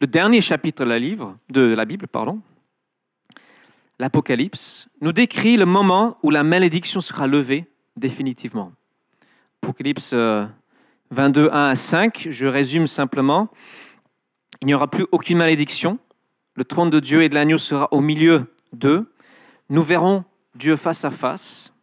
le 0.00 0.06
dernier 0.06 0.40
chapitre 0.40 0.84
de 0.84 0.88
la, 0.88 0.98
de 0.98 1.84
Bible, 1.84 2.06
l'Apocalypse, 3.98 4.88
nous 5.02 5.12
décrit 5.12 5.58
le 5.58 5.66
moment 5.66 6.16
où 6.22 6.30
la 6.30 6.42
malédiction 6.42 7.00
sera 7.00 7.26
levée 7.26 7.66
définitivement. 7.96 8.72
Apocalypse 9.62 10.14
22, 10.14 10.16
euh, 10.16 11.52
1 11.52 11.70
à 11.70 11.76
5, 11.76 12.28
je 12.30 12.46
résume 12.46 12.86
simplement. 12.86 13.50
Il 14.62 14.66
n'y 14.66 14.74
aura 14.74 14.88
plus 14.88 15.06
aucune 15.12 15.36
malédiction. 15.36 15.98
Le 16.54 16.64
trône 16.64 16.88
de 16.88 16.98
Dieu 16.98 17.22
et 17.22 17.28
de 17.28 17.34
l'agneau 17.34 17.58
sera 17.58 17.88
au 17.92 18.00
milieu 18.00 18.54
d'eux. 18.72 19.12
Nous 19.68 19.82
verrons 19.82 20.24
Dieu 20.54 20.76
face 20.76 21.04
à 21.04 21.10
face. 21.10 21.74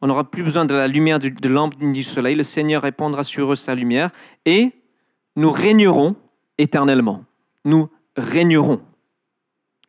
On 0.00 0.06
n'aura 0.06 0.30
plus 0.30 0.44
besoin 0.44 0.66
de 0.66 0.74
la 0.74 0.86
lumière 0.86 1.18
de 1.18 1.48
lampe 1.48 1.76
du 1.76 2.02
soleil. 2.04 2.36
Le 2.36 2.42
Seigneur 2.44 2.82
répandra 2.82 3.24
sur 3.24 3.50
eux 3.50 3.56
sa 3.56 3.74
lumière 3.74 4.10
et 4.44 4.70
nous 5.34 5.50
régnerons 5.50 6.14
éternellement. 6.58 7.24
Nous 7.64 7.88
régnerons. 8.16 8.80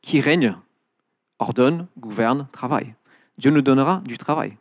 Qui 0.02 0.20
règne 0.20 0.56
ordonne, 1.40 1.88
gouverne, 1.98 2.48
travaille. 2.52 2.94
Dieu 3.38 3.52
nous 3.52 3.62
donnera 3.62 4.02
du 4.06 4.18
travail. 4.18 4.58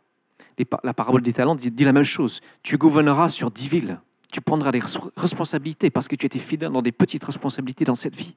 La 0.83 0.93
parabole 0.93 1.21
des 1.21 1.33
talents 1.33 1.55
dit 1.55 1.83
la 1.83 1.93
même 1.93 2.03
chose. 2.03 2.41
Tu 2.63 2.77
gouverneras 2.77 3.29
sur 3.29 3.51
dix 3.51 3.67
villes. 3.67 3.99
Tu 4.31 4.41
prendras 4.41 4.71
des 4.71 4.81
responsabilités 5.15 5.89
parce 5.89 6.07
que 6.07 6.15
tu 6.15 6.25
étais 6.25 6.39
fidèle 6.39 6.71
dans 6.71 6.81
des 6.81 6.91
petites 6.91 7.23
responsabilités 7.23 7.85
dans 7.85 7.95
cette 7.95 8.15
vie. 8.15 8.35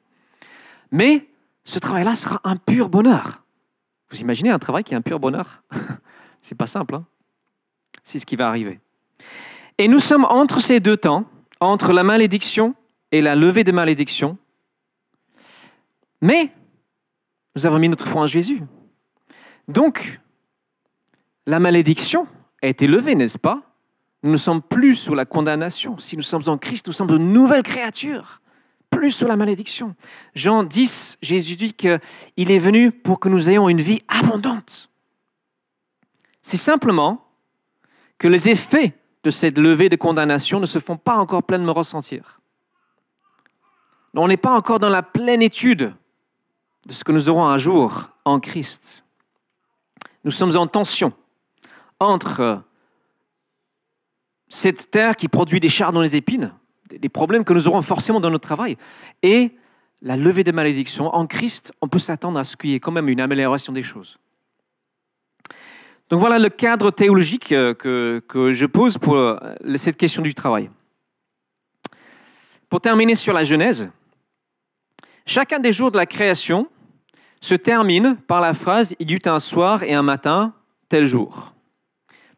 Mais 0.91 1.27
ce 1.65 1.79
travail-là 1.79 2.15
sera 2.15 2.41
un 2.45 2.57
pur 2.57 2.89
bonheur. 2.89 3.43
Vous 4.11 4.21
imaginez 4.21 4.51
un 4.51 4.59
travail 4.59 4.85
qui 4.85 4.95
est 4.95 4.97
un 4.97 5.03
pur 5.03 5.21
bonheur? 5.21 5.63
C'est 6.43 6.57
pas 6.57 6.67
simple. 6.67 6.95
Hein? 6.95 7.05
C'est 8.05 8.19
ce 8.19 8.27
qui 8.27 8.37
va 8.37 8.49
arriver. 8.49 8.81
Et 9.77 9.89
nous 9.89 10.01
sommes 10.01 10.25
entre 10.25 10.61
ces 10.61 10.81
deux 10.81 10.97
temps, 10.97 11.25
entre 11.61 11.93
la 11.93 12.03
malédiction 12.03 12.75
et 13.13 13.21
la 13.21 13.35
levée 13.35 13.65
des 13.65 13.73
malédictions. 13.73 14.39
Mais 16.21 16.53
nous 17.57 17.67
avons 17.67 17.79
mis 17.79 17.89
notre 17.89 18.07
foi 18.07 18.23
en 18.23 18.27
Jésus. 18.27 18.63
Donc, 19.67 20.21
la 21.47 21.61
malédiction 21.61 22.27
a 22.63 22.67
été 22.67 22.87
levée, 22.87 23.15
n'est-ce 23.15 23.39
pas? 23.39 23.63
Nous 24.23 24.33
ne 24.33 24.37
sommes 24.37 24.63
plus 24.63 24.97
sous 24.97 25.15
la 25.15 25.25
condamnation. 25.25 25.99
Si 25.99 26.17
nous 26.17 26.23
sommes 26.23 26.49
en 26.49 26.59
Christ, 26.59 26.87
nous 26.87 26.93
sommes 26.93 27.09
de 27.09 27.19
nouvelles 27.19 27.63
créatures, 27.63 28.41
plus 28.91 29.13
sous 29.13 29.27
la 29.27 29.37
malédiction. 29.37 29.95
Jean 30.35 30.65
10, 30.65 31.19
Jésus 31.23 31.57
dit 31.57 31.75
qu'il 31.75 32.01
est 32.37 32.59
venu 32.59 32.91
pour 32.91 33.21
que 33.21 33.29
nous 33.29 33.49
ayons 33.49 33.69
une 33.69 33.81
vie 33.81 34.03
abondante. 34.09 34.91
C'est 36.43 36.57
simplement 36.57 37.25
que 38.19 38.29
les 38.29 38.49
effets 38.49 38.95
de 39.23 39.31
cette 39.31 39.59
levée 39.59 39.89
de 39.89 39.97
condamnation 39.97 40.61
ne 40.61 40.67
se 40.67 40.79
font 40.79 40.97
pas 40.97 41.17
encore 41.17 41.43
pleinement 41.43 41.75
ressentir. 41.75 42.41
On 44.19 44.27
n'est 44.27 44.37
pas 44.37 44.53
encore 44.53 44.81
dans 44.81 44.89
la 44.89 45.03
plénitude 45.03 45.95
de 46.87 46.93
ce 46.93 47.05
que 47.05 47.13
nous 47.13 47.29
aurons 47.29 47.47
un 47.47 47.59
jour 47.59 48.11
en 48.25 48.41
Christ. 48.41 49.05
Nous 50.25 50.33
sommes 50.33 50.57
en 50.57 50.67
tension 50.67 51.13
entre 52.01 52.63
cette 54.49 54.91
terre 54.91 55.15
qui 55.17 55.29
produit 55.29 55.61
des 55.61 55.69
chars 55.69 55.93
dans 55.93 56.01
les 56.01 56.17
épines, 56.17 56.53
des 56.91 57.09
problèmes 57.09 57.45
que 57.45 57.53
nous 57.53 57.69
aurons 57.69 57.81
forcément 57.83 58.19
dans 58.19 58.31
notre 58.31 58.47
travail, 58.47 58.77
et 59.23 59.53
la 60.03 60.17
levée 60.17 60.43
des 60.43 60.53
malédictions. 60.53 61.15
En 61.15 61.27
Christ, 61.27 61.73
on 61.81 61.89
peut 61.89 61.99
s'attendre 61.99 62.39
à 62.39 62.45
ce 62.45 62.57
qu'il 62.57 62.71
y 62.71 62.75
ait 62.75 62.81
quand 62.81 62.93
même 62.93 63.09
une 63.09 63.21
amélioration 63.21 63.73
des 63.73 63.83
choses. 63.83 64.19
Donc 66.09 66.19
voilà 66.21 66.39
le 66.39 66.49
cadre 66.49 66.91
théologique 66.91 67.53
euh, 67.53 67.75
que, 67.75 68.23
que 68.27 68.53
je 68.53 68.65
pose 68.65 68.97
pour 68.97 69.17
euh, 69.17 69.37
cette 69.77 69.99
question 69.99 70.23
du 70.23 70.35
travail. 70.35 70.71
Pour 72.71 72.81
terminer 72.81 73.15
sur 73.15 73.35
la 73.35 73.45
Genèse, 73.45 73.91
chacun 75.29 75.61
des 75.61 75.73
jours 75.73 75.93
de 75.93 75.97
la 75.97 76.07
création 76.07 76.69
se 77.41 77.55
termine 77.55 78.17
par 78.27 78.41
la 78.41 78.55
phrase 78.55 78.97
Il 78.99 79.11
y 79.11 79.15
eut 79.15 79.23
un 79.27 79.39
soir 79.39 79.83
et 79.85 79.95
un 79.95 80.03
matin, 80.03 80.55
tel 80.89 81.07
jour. 81.07 81.55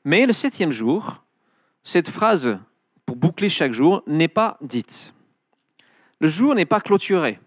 Mais 0.04 0.26
le 0.26 0.32
septième 0.32 0.72
jour, 0.72 1.24
cette 1.82 2.08
phrase 2.08 2.58
pour 3.06 3.16
boucler 3.16 3.48
chaque 3.48 3.72
jour 3.72 4.02
n'est 4.06 4.28
pas 4.28 4.58
dite. 4.60 5.14
Le 6.20 6.28
jour 6.28 6.54
n'est 6.54 6.66
pas 6.66 6.80
clôturé. 6.80 7.40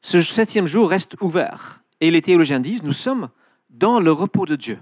Ce 0.00 0.20
septième 0.20 0.66
jour 0.66 0.88
reste 0.88 1.16
ouvert. 1.20 1.82
Et 2.00 2.10
les 2.10 2.22
théologiens 2.22 2.60
disent, 2.60 2.82
nous 2.82 2.92
sommes 2.92 3.30
dans 3.70 3.98
le 3.98 4.12
repos 4.12 4.46
de 4.46 4.56
Dieu. 4.56 4.78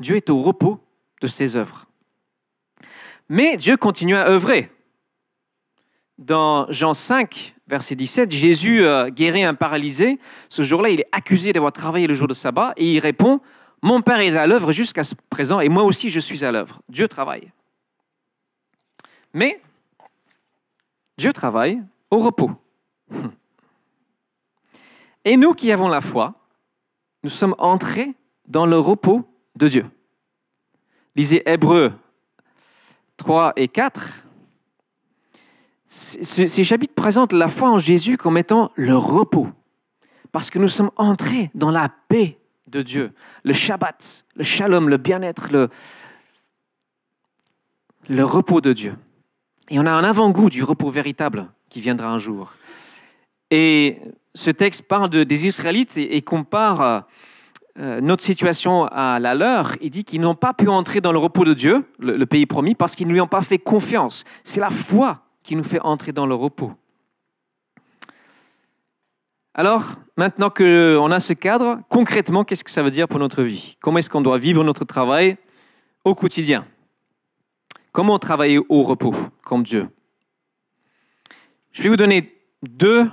Dieu 0.00 0.16
est 0.16 0.30
au 0.30 0.38
repos 0.38 0.80
de 1.20 1.26
ses 1.26 1.56
œuvres. 1.56 1.86
Mais 3.28 3.56
Dieu 3.56 3.76
continue 3.76 4.16
à 4.16 4.28
œuvrer. 4.28 4.70
Dans 6.18 6.66
Jean 6.70 6.94
5, 6.94 7.54
verset 7.66 7.94
17, 7.94 8.30
Jésus 8.30 8.84
euh, 8.84 9.10
guérit 9.10 9.44
un 9.44 9.54
paralysé. 9.54 10.18
Ce 10.48 10.62
jour-là, 10.62 10.88
il 10.88 11.00
est 11.00 11.08
accusé 11.12 11.52
d'avoir 11.52 11.72
travaillé 11.72 12.06
le 12.06 12.14
jour 12.14 12.26
de 12.26 12.34
sabbat 12.34 12.72
et 12.76 12.94
il 12.94 13.00
répond, 13.00 13.40
Mon 13.82 14.00
Père 14.00 14.20
est 14.20 14.34
à 14.36 14.46
l'œuvre 14.46 14.72
jusqu'à 14.72 15.02
présent 15.28 15.60
et 15.60 15.68
moi 15.68 15.82
aussi 15.82 16.08
je 16.08 16.20
suis 16.20 16.44
à 16.44 16.52
l'œuvre. 16.52 16.80
Dieu 16.88 17.06
travaille. 17.06 17.52
Mais 19.34 19.60
Dieu 21.18 21.32
travaille 21.32 21.82
au 22.10 22.18
repos. 22.18 22.50
Et 25.26 25.36
nous 25.36 25.54
qui 25.54 25.72
avons 25.72 25.88
la 25.88 26.00
foi, 26.00 26.34
nous 27.24 27.30
sommes 27.30 27.54
entrés 27.58 28.14
dans 28.46 28.64
le 28.64 28.78
repos 28.78 29.28
de 29.56 29.68
Dieu. 29.68 29.86
Lisez 31.16 31.42
Hébreux 31.50 31.92
3 33.16 33.54
et 33.56 33.68
4. 33.68 34.25
Ces 35.98 36.62
chapitres 36.62 36.92
présentent 36.94 37.32
la 37.32 37.48
foi 37.48 37.70
en 37.70 37.78
Jésus 37.78 38.18
comme 38.18 38.36
étant 38.36 38.70
le 38.74 38.94
repos, 38.94 39.48
parce 40.30 40.50
que 40.50 40.58
nous 40.58 40.68
sommes 40.68 40.90
entrés 40.96 41.50
dans 41.54 41.70
la 41.70 41.90
paix 42.08 42.38
de 42.66 42.82
Dieu, 42.82 43.12
le 43.44 43.54
Shabbat, 43.54 44.26
le 44.34 44.44
shalom, 44.44 44.90
le 44.90 44.98
bien-être, 44.98 45.48
le, 48.10 48.24
repos 48.24 48.60
de 48.60 48.74
Dieu. 48.74 48.94
Et 49.70 49.80
on 49.80 49.86
a 49.86 49.90
un 49.90 50.04
avant-goût 50.04 50.50
du 50.50 50.62
repos 50.62 50.90
véritable 50.90 51.48
qui 51.70 51.80
viendra 51.80 52.10
un 52.10 52.18
jour. 52.18 52.52
Et 53.50 53.98
ce 54.34 54.50
texte 54.50 54.82
parle 54.82 55.08
de, 55.08 55.24
des 55.24 55.46
Israélites 55.46 55.96
et, 55.96 56.20
compare 56.20 57.06
euh, 57.78 58.02
notre 58.02 58.22
situation 58.22 58.84
à 58.84 59.18
la 59.18 59.34
leur. 59.34 59.76
Il 59.80 59.88
dit 59.88 60.04
qu'ils 60.04 60.20
n'ont 60.20 60.34
pas 60.34 60.52
pu 60.52 60.68
entrer 60.68 61.00
dans 61.00 61.12
le 61.12 61.18
repos 61.18 61.46
de 61.46 61.54
Dieu, 61.54 61.86
le 62.00 62.26
pays 62.26 62.44
promis, 62.44 62.74
parce 62.74 62.94
qu'ils 62.94 63.06
ne 63.08 63.14
lui 63.14 63.20
ont 63.22 63.26
pas 63.26 63.40
fait 63.40 63.58
confiance. 63.58 64.24
C'est 64.44 64.60
la 64.60 64.68
foi 64.68 65.22
qui 65.46 65.54
nous 65.54 65.64
fait 65.64 65.80
entrer 65.80 66.10
dans 66.10 66.26
le 66.26 66.34
repos. 66.34 66.72
Alors, 69.54 69.94
maintenant 70.16 70.50
qu'on 70.50 71.10
a 71.12 71.20
ce 71.20 71.34
cadre, 71.34 71.80
concrètement, 71.88 72.44
qu'est-ce 72.44 72.64
que 72.64 72.70
ça 72.70 72.82
veut 72.82 72.90
dire 72.90 73.06
pour 73.06 73.20
notre 73.20 73.44
vie? 73.44 73.76
Comment 73.80 73.98
est-ce 73.98 74.10
qu'on 74.10 74.20
doit 74.20 74.38
vivre 74.38 74.64
notre 74.64 74.84
travail 74.84 75.38
au 76.04 76.16
quotidien? 76.16 76.66
Comment 77.92 78.18
travailler 78.18 78.58
au 78.68 78.82
repos 78.82 79.14
comme 79.44 79.62
Dieu? 79.62 79.88
Je 81.70 81.82
vais 81.84 81.90
vous 81.90 81.96
donner 81.96 82.36
deux, 82.62 83.08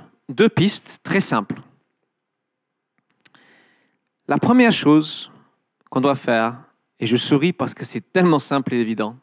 pistes 0.56 1.00
très 1.04 1.20
simples. 1.20 1.62
La 4.26 4.38
première 4.38 4.72
chose 4.72 5.30
qu'on 5.88 6.00
doit 6.00 6.16
faire, 6.16 6.56
et 6.98 7.06
je 7.06 7.16
souris 7.16 7.52
parce 7.52 7.74
que 7.74 7.84
c'est 7.84 8.12
tellement 8.12 8.40
simple 8.40 8.74
et 8.74 8.80
évident, 8.80 9.16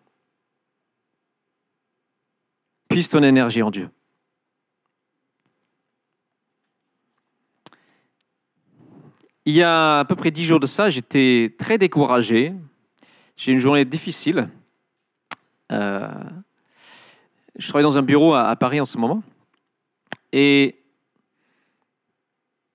puise 2.91 3.07
ton 3.07 3.23
énergie 3.23 3.63
en 3.63 3.71
Dieu. 3.71 3.89
Il 9.45 9.53
y 9.53 9.63
a 9.63 9.99
à 9.99 10.05
peu 10.05 10.15
près 10.15 10.29
dix 10.29 10.45
jours 10.45 10.59
de 10.59 10.67
ça, 10.67 10.89
j'étais 10.89 11.55
très 11.57 11.77
découragé. 11.77 12.53
J'ai 13.37 13.53
une 13.53 13.59
journée 13.59 13.85
difficile. 13.85 14.49
Euh, 15.71 16.09
je 17.57 17.67
travaille 17.69 17.83
dans 17.83 17.97
un 17.97 18.03
bureau 18.03 18.33
à, 18.33 18.55
Paris 18.57 18.81
en 18.81 18.85
ce 18.85 18.97
moment. 18.97 19.23
Et 20.33 20.83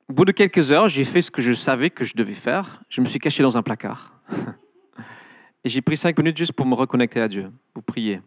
au 0.08 0.14
bout 0.14 0.24
de 0.24 0.32
quelques 0.32 0.72
heures, 0.72 0.88
j'ai 0.88 1.04
fait 1.04 1.20
ce 1.20 1.30
que 1.30 1.42
je 1.42 1.52
savais 1.52 1.90
que 1.90 2.04
je 2.04 2.14
devais 2.16 2.32
faire. 2.32 2.82
Je 2.88 3.02
me 3.02 3.06
suis 3.06 3.18
caché 3.18 3.42
dans 3.42 3.56
un 3.56 3.62
placard. 3.62 4.18
Et 5.64 5.68
j'ai 5.68 5.82
pris 5.82 5.96
cinq 5.96 6.18
minutes 6.18 6.38
juste 6.38 6.52
pour 6.52 6.64
me 6.64 6.74
reconnecter 6.74 7.20
à 7.20 7.28
Dieu, 7.28 7.52
pour 7.74 7.82
prier. 7.82 8.22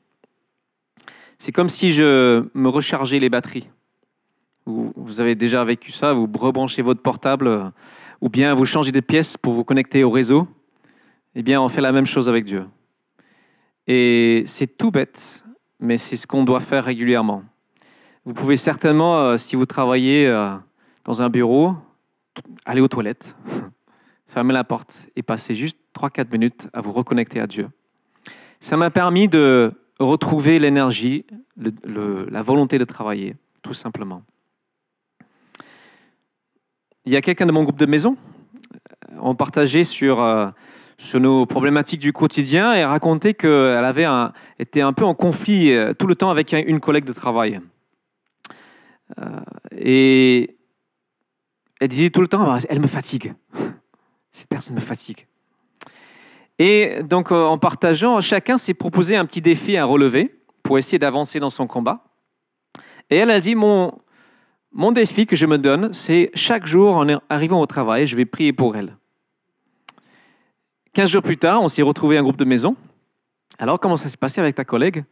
C'est 1.40 1.54
comme 1.54 1.70
si 1.70 1.92
je 1.92 2.44
me 2.54 2.68
rechargeais 2.68 3.18
les 3.18 3.30
batteries. 3.30 3.70
Vous 4.66 5.22
avez 5.22 5.36
déjà 5.36 5.64
vécu 5.64 5.94
ça, 5.94 6.12
vous 6.12 6.30
rebranchez 6.38 6.82
votre 6.82 7.02
portable 7.02 7.72
ou 8.20 8.28
bien 8.28 8.54
vous 8.54 8.66
changez 8.66 8.92
de 8.92 9.00
pièce 9.00 9.38
pour 9.38 9.54
vous 9.54 9.64
connecter 9.64 10.04
au 10.04 10.12
réseau. 10.12 10.48
Eh 11.36 11.42
bien, 11.42 11.62
on 11.62 11.70
fait 11.70 11.80
la 11.80 11.94
même 11.94 12.06
chose 12.06 12.28
avec 12.28 12.44
Dieu. 12.44 12.66
Et 13.88 14.44
c'est 14.46 14.78
tout 14.78 14.92
bête, 14.92 15.46
mais 15.80 15.96
c'est 15.98 16.18
ce 16.18 16.28
qu'on 16.28 16.44
doit 16.44 16.60
faire 16.60 16.84
régulièrement. 16.84 17.44
Vous 18.26 18.34
pouvez 18.34 18.58
certainement, 18.58 19.20
euh, 19.20 19.38
si 19.38 19.56
vous 19.56 19.66
travaillez 19.66 20.28
euh, 20.28 20.52
dans 21.06 21.22
un 21.22 21.30
bureau, 21.30 21.74
aller 22.66 22.82
aux 22.82 22.90
toilettes, 22.90 23.38
fermer 24.28 24.54
la 24.54 24.66
porte 24.66 25.08
et 25.16 25.24
passer 25.24 25.56
juste 25.56 25.80
3-4 25.96 26.32
minutes 26.32 26.68
à 26.74 26.82
vous 26.82 26.92
reconnecter 26.92 27.40
à 27.40 27.48
Dieu. 27.48 27.70
Ça 28.60 28.76
m'a 28.76 28.90
permis 28.90 29.30
de 29.30 29.74
retrouver 30.00 30.60
l'énergie, 30.60 31.26
la 31.58 32.42
volonté 32.42 32.78
de 32.78 32.86
travailler, 32.86 33.36
tout 33.62 33.74
simplement. 33.74 34.24
Il 37.06 37.14
y 37.14 37.16
a 37.16 37.22
quelqu'un 37.22 37.46
de 37.46 37.52
mon 37.52 37.64
groupe 37.64 37.80
de 37.80 37.86
maison, 37.86 38.18
on 39.20 39.36
partageait 39.36 39.84
sur 39.84 40.22
euh, 40.22 40.50
sur 41.00 41.20
nos 41.20 41.46
problématiques 41.46 42.02
du 42.02 42.14
quotidien 42.14 42.74
et 42.74 42.84
racontait 42.84 43.34
qu'elle 43.34 43.86
avait 43.86 44.04
un, 44.04 44.34
été 44.60 44.82
un 44.82 44.94
peu 44.94 45.06
en 45.06 45.16
conflit 45.16 45.72
euh, 45.72 45.94
tout 45.94 46.08
le 46.08 46.16
temps 46.16 46.30
avec 46.30 46.52
une 46.54 46.80
collègue 46.82 47.06
de 47.06 47.14
travail. 47.14 47.62
Euh, 49.20 49.40
et 49.72 50.58
elle 51.80 51.88
disait 51.88 52.10
tout 52.10 52.22
le 52.22 52.28
temps, 52.28 52.44
bah, 52.44 52.58
elle 52.68 52.82
me 52.82 52.88
fatigue. 52.88 53.34
Cette 54.32 54.50
personne 54.50 54.76
me 54.76 54.82
fatigue. 54.82 55.26
Et 56.60 57.02
donc, 57.04 57.32
euh, 57.32 57.46
en 57.46 57.58
partageant, 57.58 58.20
chacun 58.20 58.58
s'est 58.58 58.74
proposé 58.74 59.16
un 59.16 59.26
petit 59.26 59.42
défi 59.42 59.78
à 59.78 59.86
relever 59.86 60.44
pour 60.62 60.78
essayer 60.78 61.00
d'avancer 61.00 61.40
dans 61.40 61.50
son 61.50 61.68
combat. 61.68 62.04
Et 63.10 63.16
elle 63.16 63.32
a 63.32 63.40
dit, 63.40 63.56
mon, 63.56 63.98
mon 64.74 64.92
défi 64.92 65.26
que 65.26 65.38
je 65.38 65.46
me 65.46 65.58
donne, 65.58 65.94
c'est 65.94 66.30
chaque 66.36 66.68
jour, 66.68 66.98
en 66.98 67.08
arrivant 67.30 67.62
au 67.62 67.66
travail, 67.66 68.06
je 68.06 68.16
vais 68.18 68.26
prier 68.26 68.52
pour 68.52 68.76
elle. 68.76 68.98
15 70.94 71.10
jours 71.10 71.24
plus 71.24 71.38
tard, 71.38 71.64
on 71.64 71.70
s'est 71.70 71.82
retrouvé 71.82 72.18
un 72.18 72.24
groupe 72.24 72.38
de 72.38 72.46
maison. 72.46 72.76
Alors, 73.58 73.80
comment 73.80 73.96
ça 73.96 74.10
s'est 74.10 74.18
passé 74.18 74.42
avec 74.42 74.56
ta 74.56 74.66
collègue? 74.66 75.06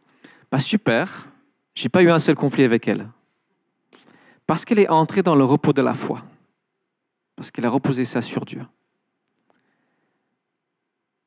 Pas 0.50 0.58
Super, 0.58 1.28
j'ai 1.74 1.88
pas 1.88 2.02
eu 2.02 2.10
un 2.10 2.18
seul 2.18 2.34
conflit 2.34 2.64
avec 2.64 2.86
elle. 2.88 3.08
Parce 4.46 4.64
qu'elle 4.64 4.78
est 4.78 4.88
entrée 4.88 5.22
dans 5.22 5.34
le 5.34 5.44
repos 5.44 5.72
de 5.72 5.82
la 5.82 5.94
foi. 5.94 6.22
Parce 7.36 7.50
qu'elle 7.50 7.64
a 7.64 7.70
reposé 7.70 8.04
ça 8.04 8.20
sur 8.20 8.44
Dieu. 8.44 8.62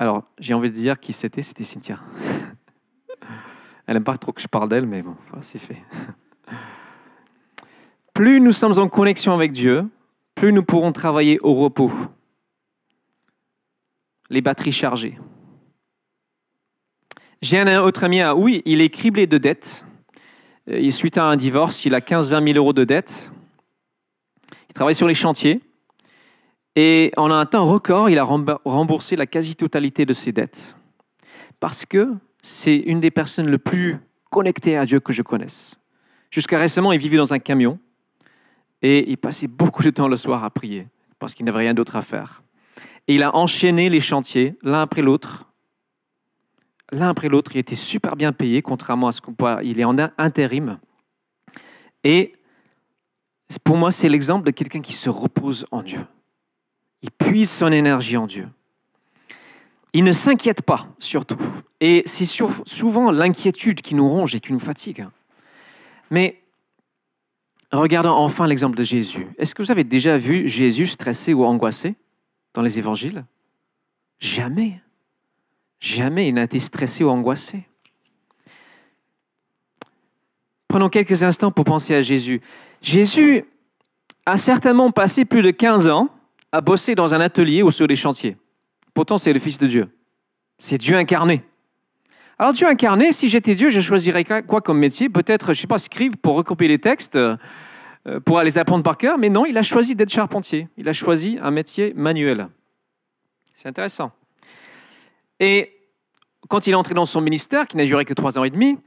Alors, 0.01 0.23
j'ai 0.39 0.55
envie 0.55 0.71
de 0.71 0.73
dire 0.73 0.99
qui 0.99 1.13
c'était, 1.13 1.43
c'était 1.43 1.63
Cynthia. 1.63 1.99
Elle 3.85 3.93
n'aime 3.93 4.03
pas 4.03 4.17
trop 4.17 4.31
que 4.31 4.41
je 4.41 4.47
parle 4.47 4.67
d'elle, 4.67 4.87
mais 4.87 5.03
bon, 5.03 5.15
c'est 5.41 5.59
fait. 5.59 5.77
Plus 8.15 8.41
nous 8.41 8.51
sommes 8.51 8.79
en 8.79 8.89
connexion 8.89 9.31
avec 9.31 9.51
Dieu, 9.51 9.87
plus 10.33 10.53
nous 10.53 10.63
pourrons 10.63 10.91
travailler 10.91 11.39
au 11.41 11.53
repos 11.53 11.91
les 14.31 14.41
batteries 14.41 14.71
chargées. 14.71 15.19
J'ai 17.43 17.59
un 17.59 17.83
autre 17.83 18.03
ami, 18.03 18.21
à, 18.21 18.35
oui, 18.35 18.63
il 18.65 18.81
est 18.81 18.89
criblé 18.89 19.27
de 19.27 19.37
dettes. 19.37 19.85
Euh, 20.67 20.89
suite 20.89 21.19
à 21.19 21.25
un 21.25 21.35
divorce, 21.35 21.85
il 21.85 21.93
a 21.93 21.99
15-20 21.99 22.53
000 22.53 22.57
euros 22.57 22.73
de 22.73 22.85
dettes. 22.85 23.31
Il 24.67 24.73
travaille 24.73 24.95
sur 24.95 25.07
les 25.07 25.13
chantiers. 25.13 25.61
Et 26.75 27.11
en 27.17 27.31
un 27.31 27.45
temps 27.45 27.65
record, 27.65 28.09
il 28.09 28.17
a 28.17 28.23
remboursé 28.23 29.15
la 29.15 29.25
quasi-totalité 29.25 30.05
de 30.05 30.13
ses 30.13 30.31
dettes. 30.31 30.75
Parce 31.59 31.85
que 31.85 32.13
c'est 32.41 32.77
une 32.77 32.99
des 32.99 33.11
personnes 33.11 33.49
les 33.49 33.57
plus 33.57 33.97
connectées 34.29 34.77
à 34.77 34.85
Dieu 34.85 34.99
que 34.99 35.13
je 35.13 35.21
connaisse. 35.21 35.79
Jusqu'à 36.31 36.57
récemment, 36.57 36.93
il 36.93 36.99
vivait 36.99 37.17
dans 37.17 37.33
un 37.33 37.39
camion 37.39 37.77
et 38.81 39.09
il 39.11 39.17
passait 39.17 39.47
beaucoup 39.47 39.83
de 39.83 39.89
temps 39.89 40.07
le 40.07 40.15
soir 40.15 40.43
à 40.43 40.49
prier 40.49 40.87
parce 41.19 41.35
qu'il 41.35 41.45
n'avait 41.45 41.59
rien 41.59 41.73
d'autre 41.73 41.97
à 41.97 42.01
faire. 42.01 42.41
Et 43.07 43.15
il 43.15 43.23
a 43.23 43.35
enchaîné 43.35 43.89
les 43.89 43.99
chantiers 43.99 44.57
l'un 44.63 44.81
après 44.81 45.01
l'autre. 45.01 45.51
L'un 46.91 47.09
après 47.09 47.29
l'autre, 47.29 47.51
il 47.53 47.59
était 47.59 47.75
super 47.75 48.15
bien 48.15 48.31
payé, 48.31 48.61
contrairement 48.61 49.07
à 49.07 49.11
ce 49.11 49.21
qu'on 49.21 49.33
peut. 49.33 49.45
Il 49.63 49.79
est 49.79 49.83
en 49.83 49.95
intérim. 50.17 50.79
Et 52.03 52.33
pour 53.63 53.77
moi, 53.77 53.91
c'est 53.91 54.09
l'exemple 54.09 54.45
de 54.45 54.51
quelqu'un 54.51 54.81
qui 54.81 54.93
se 54.93 55.09
repose 55.09 55.65
en 55.71 55.83
Dieu. 55.83 56.01
Il 57.01 57.11
puise 57.11 57.49
son 57.49 57.71
énergie 57.71 58.17
en 58.17 58.27
Dieu. 58.27 58.47
Il 59.93 60.03
ne 60.03 60.13
s'inquiète 60.13 60.61
pas, 60.61 60.87
surtout. 60.99 61.37
Et 61.79 62.03
c'est 62.05 62.25
souvent 62.25 63.11
l'inquiétude 63.11 63.81
qui 63.81 63.95
nous 63.95 64.07
ronge 64.07 64.35
et 64.35 64.39
qui 64.39 64.53
nous 64.53 64.59
fatigue. 64.59 65.05
Mais 66.09 66.41
regardons 67.71 68.11
enfin 68.11 68.47
l'exemple 68.47 68.77
de 68.77 68.83
Jésus. 68.83 69.27
Est-ce 69.37 69.53
que 69.55 69.63
vous 69.63 69.71
avez 69.71 69.83
déjà 69.83 70.17
vu 70.17 70.47
Jésus 70.47 70.87
stressé 70.87 71.33
ou 71.33 71.43
angoissé 71.43 71.95
dans 72.53 72.61
les 72.61 72.77
évangiles? 72.77 73.25
Jamais. 74.19 74.81
Jamais 75.79 76.27
il 76.27 76.35
n'a 76.35 76.43
été 76.43 76.59
stressé 76.59 77.03
ou 77.03 77.09
angoissé. 77.09 77.67
Prenons 80.67 80.89
quelques 80.89 81.23
instants 81.23 81.51
pour 81.51 81.65
penser 81.65 81.95
à 81.95 82.01
Jésus. 82.01 82.39
Jésus 82.81 83.43
a 84.25 84.37
certainement 84.37 84.91
passé 84.91 85.25
plus 85.25 85.41
de 85.41 85.51
15 85.51 85.87
ans 85.87 86.09
à 86.51 86.61
bosser 86.61 86.95
dans 86.95 87.13
un 87.13 87.21
atelier 87.21 87.63
ou 87.63 87.71
sur 87.71 87.87
des 87.87 87.95
chantiers. 87.95 88.37
Pourtant, 88.93 89.17
c'est 89.17 89.33
le 89.33 89.39
Fils 89.39 89.57
de 89.57 89.67
Dieu. 89.67 89.89
C'est 90.57 90.77
Dieu 90.77 90.95
incarné. 90.95 91.43
Alors 92.37 92.53
Dieu 92.53 92.67
incarné, 92.67 93.11
si 93.11 93.29
j'étais 93.29 93.55
Dieu, 93.55 93.69
je 93.69 93.81
choisirais 93.81 94.23
quoi 94.23 94.61
comme 94.61 94.79
métier? 94.79 95.09
Peut-être, 95.09 95.53
je 95.53 95.61
sais 95.61 95.67
pas, 95.67 95.77
scribe 95.77 96.15
pour 96.15 96.35
recopier 96.35 96.67
les 96.67 96.79
textes, 96.79 97.15
euh, 97.15 97.37
pour 98.25 98.41
les 98.41 98.57
apprendre 98.57 98.83
par 98.83 98.97
cœur, 98.97 99.17
mais 99.17 99.29
non, 99.29 99.45
il 99.45 99.57
a 99.57 99.61
choisi 99.61 99.95
d'être 99.95 100.09
charpentier. 100.09 100.67
Il 100.77 100.89
a 100.89 100.93
choisi 100.93 101.37
un 101.41 101.51
métier 101.51 101.93
manuel. 101.95 102.47
C'est 103.53 103.69
intéressant. 103.69 104.11
Et 105.39 105.71
quand 106.49 106.65
il 106.65 106.71
est 106.71 106.75
entré 106.75 106.95
dans 106.95 107.05
son 107.05 107.21
ministère, 107.21 107.67
qui 107.67 107.77
n'a 107.77 107.85
duré 107.85 108.05
que 108.05 108.13
trois 108.15 108.39
ans 108.39 108.43
et 108.43 108.49
demi, 108.49 108.77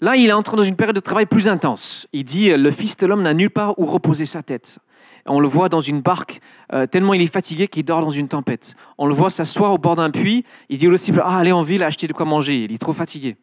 là, 0.00 0.16
il 0.16 0.28
est 0.28 0.32
entré 0.32 0.56
dans 0.56 0.62
une 0.62 0.76
période 0.76 0.96
de 0.96 1.00
travail 1.00 1.26
plus 1.26 1.48
intense. 1.48 2.08
Il 2.14 2.24
dit, 2.24 2.50
le 2.50 2.70
Fils 2.70 2.96
de 2.96 3.06
l'homme 3.06 3.22
n'a 3.22 3.34
nulle 3.34 3.50
part 3.50 3.78
où 3.78 3.84
reposer 3.84 4.24
sa 4.24 4.42
tête. 4.42 4.78
On 5.28 5.40
le 5.40 5.48
voit 5.48 5.68
dans 5.68 5.80
une 5.80 6.00
barque, 6.00 6.40
euh, 6.72 6.86
tellement 6.86 7.14
il 7.14 7.22
est 7.22 7.26
fatigué 7.26 7.68
qu'il 7.68 7.84
dort 7.84 8.00
dans 8.00 8.10
une 8.10 8.28
tempête. 8.28 8.74
On 8.98 9.06
le 9.06 9.14
voit 9.14 9.30
s'asseoir 9.30 9.72
au 9.72 9.78
bord 9.78 9.96
d'un 9.96 10.10
puits. 10.10 10.44
Il 10.68 10.78
dit 10.78 10.88
au 10.88 10.92
disciples 10.92 11.22
Ah, 11.24 11.38
allez 11.38 11.52
en 11.52 11.62
ville 11.62 11.82
acheter 11.82 12.06
de 12.06 12.12
quoi 12.12 12.26
manger. 12.26 12.64
Il 12.64 12.72
est 12.72 12.78
trop 12.78 12.92
fatigué. 12.92 13.36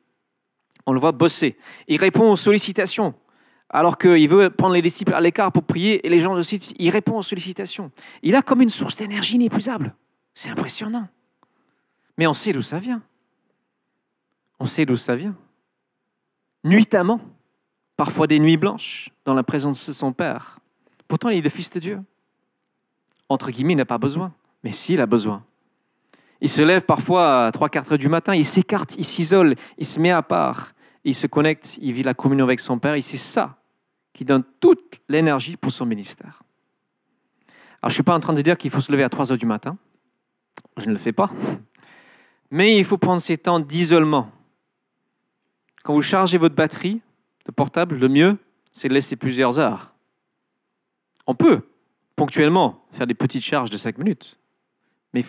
On 0.85 0.93
le 0.93 0.99
voit 0.99 1.11
bosser. 1.11 1.57
Il 1.87 1.99
répond 1.99 2.31
aux 2.31 2.35
sollicitations. 2.35 3.13
Alors 3.69 3.97
qu'il 3.97 4.29
veut 4.29 4.49
prendre 4.51 4.75
les 4.75 4.81
disciples 4.81 5.13
à 5.13 5.21
l'écart 5.21 5.51
pour 5.51 5.63
prier 5.63 6.05
et 6.05 6.09
les 6.09 6.19
gens 6.19 6.35
le 6.35 6.43
citent, 6.43 6.73
il 6.77 6.89
répond 6.91 7.17
aux 7.17 7.23
sollicitations. 7.23 7.91
Il 8.21 8.35
a 8.35 8.41
comme 8.43 8.61
une 8.61 8.69
source 8.69 8.97
d'énergie 8.97 9.35
inépuisable. 9.35 9.95
C'est 10.35 10.49
impressionnant. 10.49 11.07
Mais 12.17 12.27
on 12.27 12.33
sait 12.33 12.53
d'où 12.53 12.61
ça 12.61 12.77
vient. 12.77 13.01
On 14.59 14.65
sait 14.65 14.85
d'où 14.85 14.95
ça 14.95 15.15
vient. 15.15 15.35
Nuitamment, 16.63 17.19
parfois 17.97 18.27
des 18.27 18.39
nuits 18.39 18.57
blanches, 18.57 19.09
dans 19.25 19.33
la 19.33 19.43
présence 19.43 19.87
de 19.87 19.91
son 19.91 20.13
Père. 20.13 20.59
Pourtant, 21.13 21.29
il 21.29 21.37
est 21.37 21.41
le 21.41 21.49
Fils 21.49 21.69
de 21.69 21.79
Dieu. 21.79 22.01
Entre 23.29 23.51
guillemets, 23.51 23.73
il 23.73 23.75
n'a 23.75 23.85
pas 23.85 23.99
besoin. 23.99 24.33
Mais 24.63 24.71
s'il 24.71 24.99
a 24.99 25.05
besoin. 25.05 25.45
Il 26.41 26.49
se 26.49 26.63
lève 26.63 26.85
parfois 26.85 27.45
à 27.45 27.51
3-4 27.51 27.91
heures 27.91 27.97
du 27.99 28.07
matin, 28.07 28.33
il 28.33 28.43
s'écarte, 28.43 28.95
il 28.97 29.05
s'isole, 29.05 29.53
il 29.77 29.85
se 29.85 29.99
met 29.99 30.09
à 30.09 30.23
part, 30.23 30.71
il 31.03 31.13
se 31.13 31.27
connecte, 31.27 31.77
il 31.83 31.93
vit 31.93 32.01
la 32.01 32.15
communion 32.15 32.45
avec 32.45 32.59
son 32.59 32.79
Père, 32.79 32.95
et 32.95 33.01
c'est 33.01 33.17
ça 33.17 33.61
qui 34.11 34.25
donne 34.25 34.43
toute 34.59 35.01
l'énergie 35.07 35.55
pour 35.55 35.71
son 35.71 35.85
ministère. 35.85 36.41
Alors, 37.83 37.83
je 37.83 37.87
ne 37.89 37.93
suis 37.93 38.01
pas 38.03 38.15
en 38.15 38.19
train 38.19 38.33
de 38.33 38.41
dire 38.41 38.57
qu'il 38.57 38.71
faut 38.71 38.81
se 38.81 38.91
lever 38.91 39.03
à 39.03 39.09
3 39.09 39.31
heures 39.31 39.37
du 39.37 39.45
matin. 39.45 39.77
Je 40.77 40.87
ne 40.87 40.93
le 40.93 40.97
fais 40.97 41.13
pas. 41.13 41.29
Mais 42.49 42.75
il 42.75 42.85
faut 42.85 42.97
prendre 42.97 43.21
ces 43.21 43.37
temps 43.37 43.59
d'isolement. 43.59 44.31
Quand 45.83 45.93
vous 45.93 46.01
chargez 46.01 46.39
votre 46.39 46.55
batterie 46.55 47.03
de 47.45 47.51
portable, 47.51 47.97
le 47.97 48.09
mieux, 48.09 48.39
c'est 48.71 48.87
de 48.89 48.95
laisser 48.95 49.15
plusieurs 49.15 49.59
heures. 49.59 49.92
On 51.27 51.35
peut 51.35 51.61
ponctuellement 52.15 52.85
faire 52.91 53.07
des 53.07 53.13
petites 53.13 53.43
charges 53.43 53.69
de 53.69 53.77
5 53.77 53.97
minutes, 53.97 54.37
mais 55.13 55.23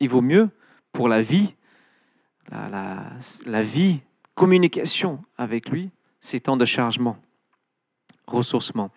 il, 0.00 0.08
vaut 0.08 0.20
mieux 0.20 0.50
pour 0.92 1.08
la 1.08 1.20
vie, 1.20 1.54
la, 2.50 3.62
vie, 3.62 4.00
communication 4.34 5.22
avec 5.36 5.68
lui, 5.68 5.90
ces 6.20 6.40
temps 6.40 6.56
de 6.56 6.64
chargement, 6.64 7.16
ressourcement. 8.26 8.90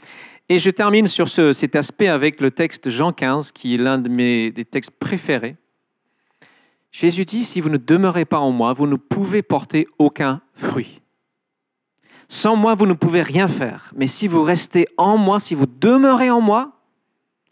Et 0.48 0.60
je 0.60 0.70
termine 0.70 1.08
sur 1.08 1.28
cet 1.30 1.76
aspect 1.76 2.08
avec 2.08 2.40
le 2.40 2.52
texte 2.52 2.90
Jean 2.90 3.12
15, 3.12 3.52
qui 3.52 3.76
est 3.76 3.78
l'un 3.78 3.98
de 3.98 4.10
mes 4.10 4.52
des 4.52 4.66
textes 4.66 4.92
préférés. 4.92 5.58
Jésus 6.92 7.26
dit, 7.26 7.44
si 7.44 7.60
vous 7.60 7.70
ne 7.70 7.78
demeurez 7.78 8.26
pas 8.26 8.40
en 8.40 8.52
moi, 8.52 8.72
vous 8.72 8.88
ne 8.88 8.96
pouvez 8.96 9.42
porter 9.42 9.88
aucun 9.98 10.42
fruit. 10.54 11.02
Sans 12.28 12.56
moi, 12.56 12.74
vous 12.74 12.86
ne 12.86 12.94
pouvez 12.94 13.22
rien 13.22 13.48
faire. 13.48 13.92
Mais 13.96 14.08
si 14.08 14.28
vous 14.28 14.44
restez 14.44 14.88
en 14.98 15.18
moi, 15.18 15.40
si 15.40 15.56
vous 15.56 15.66
demeurez 15.66 16.30
en 16.30 16.42
moi, 16.42 16.72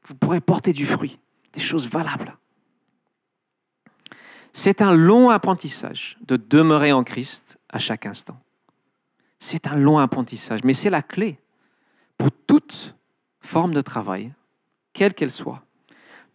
vous 0.07 0.15
pourrez 0.15 0.41
porter 0.41 0.73
du 0.73 0.86
fruit, 0.86 1.19
des 1.53 1.62
choses 1.62 1.88
valables. 1.88 2.38
C'est 4.51 4.81
un 4.81 4.93
long 4.93 5.29
apprentissage 5.29 6.17
de 6.27 6.38
demeurer 6.38 6.91
en 6.91 7.03
Christ 7.03 7.59
à 7.69 7.79
chaque 7.79 8.05
instant. 8.05 8.39
C'est 9.39 9.67
un 9.67 9.75
long 9.75 9.97
apprentissage, 9.97 10.63
mais 10.63 10.73
c'est 10.73 10.89
la 10.89 11.01
clé 11.01 11.39
pour 12.17 12.29
toute 12.31 12.95
forme 13.41 13.73
de 13.73 13.81
travail, 13.81 14.31
quelle 14.93 15.13
qu'elle 15.13 15.31
soit. 15.31 15.63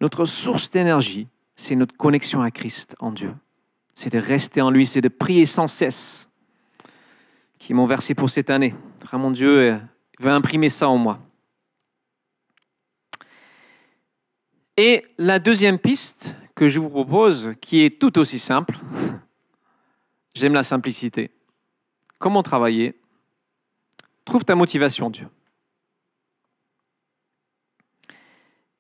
Notre 0.01 0.25
source 0.25 0.71
d'énergie, 0.71 1.29
c'est 1.57 1.77
notre 1.77 1.97
connexion 1.97 2.43
à 2.43 2.51
Christ 2.51 2.97
en 2.99 3.13
Dieu. 3.13 3.35
C'est 3.95 4.13
de 4.13 4.19
rester 4.19 4.61
en 4.61 4.71
lui, 4.71 4.87
c'est 4.87 5.01
de 5.01 5.09
prier 5.09 5.47
sans 5.47 5.67
cesse 5.67 6.28
qui 7.69 7.75
m'ont 7.75 7.85
versé 7.85 8.15
pour 8.15 8.31
cette 8.31 8.49
année. 8.49 8.75
Vraiment, 9.05 9.31
Dieu 9.31 9.79
veut 10.21 10.31
imprimer 10.31 10.71
ça 10.71 10.89
en 10.89 10.97
moi. 10.97 11.19
Et 14.79 15.05
la 15.19 15.39
deuxième 15.39 15.79
piste 15.79 16.35
que 16.55 16.71
je 16.71 16.79
vous 16.79 16.89
propose, 16.89 17.53
qui 17.61 17.85
est 17.85 18.01
tout 18.01 18.19
aussi 18.19 18.39
simple, 18.39 18.79
j'aime 20.35 20.55
la 20.55 20.63
simplicité. 20.63 21.31
Comment 22.19 22.43
travailler? 22.43 22.99
Trouve 24.25 24.47
ta 24.47 24.55
motivation, 24.55 25.11
Dieu. 25.11 25.29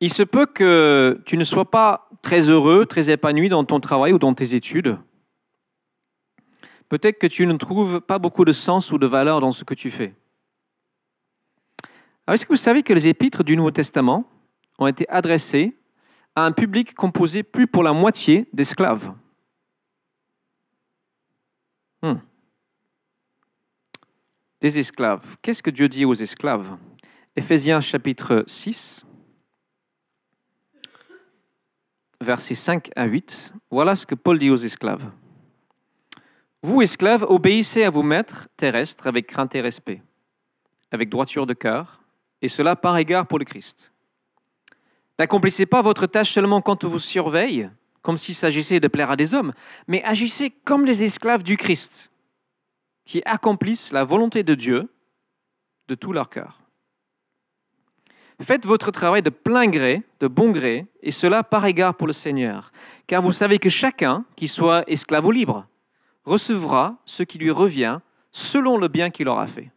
Il 0.00 0.10
se 0.10 0.22
peut 0.22 0.46
que 0.46 1.20
tu 1.26 1.36
ne 1.36 1.44
sois 1.44 1.70
pas 1.70 2.08
très 2.22 2.48
heureux, 2.48 2.86
très 2.86 3.10
épanoui 3.10 3.50
dans 3.50 3.64
ton 3.64 3.80
travail 3.80 4.14
ou 4.14 4.18
dans 4.18 4.32
tes 4.32 4.54
études 4.54 4.96
peut-être 6.88 7.18
que 7.18 7.26
tu 7.26 7.46
ne 7.46 7.56
trouves 7.56 8.00
pas 8.00 8.18
beaucoup 8.18 8.44
de 8.44 8.52
sens 8.52 8.92
ou 8.92 8.98
de 8.98 9.06
valeur 9.06 9.40
dans 9.40 9.52
ce 9.52 9.64
que 9.64 9.74
tu 9.74 9.90
fais. 9.90 10.14
est-ce 12.28 12.44
que 12.44 12.52
vous 12.52 12.56
savez 12.56 12.82
que 12.82 12.92
les 12.92 13.08
épîtres 13.08 13.44
du 13.44 13.56
Nouveau 13.56 13.70
Testament 13.70 14.24
ont 14.78 14.86
été 14.86 15.08
adressées 15.08 15.76
à 16.34 16.44
un 16.44 16.52
public 16.52 16.94
composé 16.94 17.42
plus 17.42 17.66
pour 17.66 17.82
la 17.82 17.92
moitié 17.92 18.48
d'esclaves? 18.52 19.12
Hmm. 22.02 22.18
Des 24.60 24.78
esclaves. 24.78 25.36
Qu'est-ce 25.42 25.62
que 25.62 25.70
Dieu 25.70 25.88
dit 25.88 26.04
aux 26.04 26.14
esclaves? 26.14 26.76
Éphésiens 27.36 27.80
chapitre 27.80 28.44
6, 28.46 29.04
versets 32.20 32.54
5 32.54 32.90
à 32.96 33.04
8. 33.04 33.54
Voilà 33.70 33.94
ce 33.94 34.06
que 34.06 34.14
Paul 34.14 34.38
dit 34.38 34.50
aux 34.50 34.56
esclaves. 34.56 35.10
Vous, 36.62 36.82
esclaves, 36.82 37.24
obéissez 37.28 37.84
à 37.84 37.90
vos 37.90 38.02
maîtres 38.02 38.48
terrestres 38.56 39.06
avec 39.06 39.28
crainte 39.28 39.54
et 39.54 39.60
respect, 39.60 40.02
avec 40.90 41.08
droiture 41.08 41.46
de 41.46 41.54
cœur, 41.54 42.02
et 42.42 42.48
cela 42.48 42.74
par 42.74 42.98
égard 42.98 43.26
pour 43.26 43.38
le 43.38 43.44
Christ. 43.44 43.92
N'accomplissez 45.18 45.66
pas 45.66 45.82
votre 45.82 46.06
tâche 46.06 46.32
seulement 46.32 46.60
quand 46.60 46.82
on 46.82 46.88
vous 46.88 46.98
surveille, 46.98 47.70
comme 48.02 48.18
s'il 48.18 48.34
s'agissait 48.34 48.80
de 48.80 48.88
plaire 48.88 49.10
à 49.10 49.16
des 49.16 49.34
hommes, 49.34 49.52
mais 49.86 50.02
agissez 50.04 50.50
comme 50.50 50.84
les 50.84 51.04
esclaves 51.04 51.44
du 51.44 51.56
Christ, 51.56 52.10
qui 53.04 53.22
accomplissent 53.24 53.92
la 53.92 54.04
volonté 54.04 54.42
de 54.42 54.54
Dieu 54.54 54.88
de 55.86 55.94
tout 55.94 56.12
leur 56.12 56.28
cœur. 56.28 56.60
Faites 58.40 58.66
votre 58.66 58.90
travail 58.90 59.22
de 59.22 59.30
plein 59.30 59.66
gré, 59.66 60.02
de 60.20 60.28
bon 60.28 60.50
gré, 60.50 60.86
et 61.02 61.10
cela 61.10 61.42
par 61.42 61.66
égard 61.66 61.94
pour 61.96 62.06
le 62.06 62.12
Seigneur, 62.12 62.72
car 63.06 63.22
vous 63.22 63.32
savez 63.32 63.58
que 63.58 63.68
chacun, 63.68 64.24
qui 64.36 64.46
soit 64.46 64.84
esclave 64.88 65.26
ou 65.26 65.32
libre, 65.32 65.66
recevra 66.28 66.98
ce 67.04 67.22
qui 67.22 67.38
lui 67.38 67.50
revient 67.50 67.98
selon 68.30 68.76
le 68.76 68.88
bien 68.88 69.10
qu'il 69.10 69.28
aura 69.28 69.46
fait. 69.46 69.70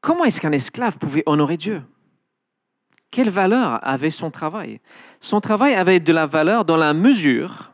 Comment 0.00 0.24
est-ce 0.24 0.40
qu'un 0.40 0.52
esclave 0.52 0.98
pouvait 0.98 1.22
honorer 1.26 1.56
Dieu? 1.56 1.82
Quelle 3.10 3.30
valeur 3.30 3.78
avait 3.86 4.10
son 4.10 4.30
travail? 4.30 4.80
Son 5.20 5.40
travail 5.40 5.74
avait 5.74 6.00
de 6.00 6.12
la 6.12 6.26
valeur 6.26 6.64
dans 6.64 6.76
la 6.76 6.94
mesure 6.94 7.72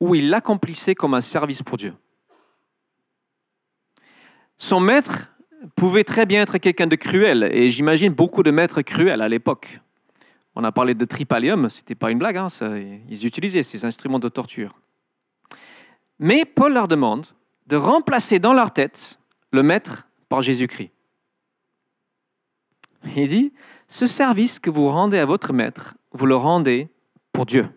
où 0.00 0.14
il 0.14 0.30
l'accomplissait 0.30 0.94
comme 0.94 1.14
un 1.14 1.20
service 1.20 1.62
pour 1.62 1.76
Dieu. 1.76 1.94
son 4.60 4.78
maître 4.78 5.32
pouvait 5.74 6.04
très 6.04 6.26
bien 6.26 6.42
être 6.42 6.58
quelqu'un 6.58 6.86
de 6.86 6.96
cruel, 6.96 7.48
et 7.50 7.70
j'imagine 7.70 8.12
beaucoup 8.12 8.42
de 8.42 8.50
maîtres 8.50 8.82
cruels 8.82 9.22
à 9.22 9.28
l'époque. 9.28 9.80
On 10.54 10.64
a 10.64 10.72
parlé 10.72 10.94
de 10.94 11.04
tripalium, 11.04 11.68
ce 11.68 11.80
n'était 11.80 11.94
pas 11.94 12.10
une 12.10 12.18
blague, 12.18 12.36
hein, 12.36 12.48
ils 13.08 13.26
utilisaient 13.26 13.62
ces 13.62 13.84
instruments 13.84 14.18
de 14.18 14.28
torture. 14.28 14.80
Mais 16.18 16.44
Paul 16.44 16.74
leur 16.74 16.88
demande 16.88 17.26
de 17.66 17.76
remplacer 17.76 18.38
dans 18.38 18.52
leur 18.52 18.72
tête 18.72 19.18
le 19.52 19.62
maître 19.62 20.08
par 20.28 20.42
Jésus-Christ. 20.42 20.90
Il 23.16 23.28
dit, 23.28 23.52
ce 23.88 24.06
service 24.06 24.58
que 24.58 24.70
vous 24.70 24.88
rendez 24.88 25.18
à 25.18 25.24
votre 25.24 25.52
maître, 25.52 25.96
vous 26.12 26.26
le 26.26 26.36
rendez 26.36 26.88
pour 27.32 27.46
Dieu. 27.46 27.68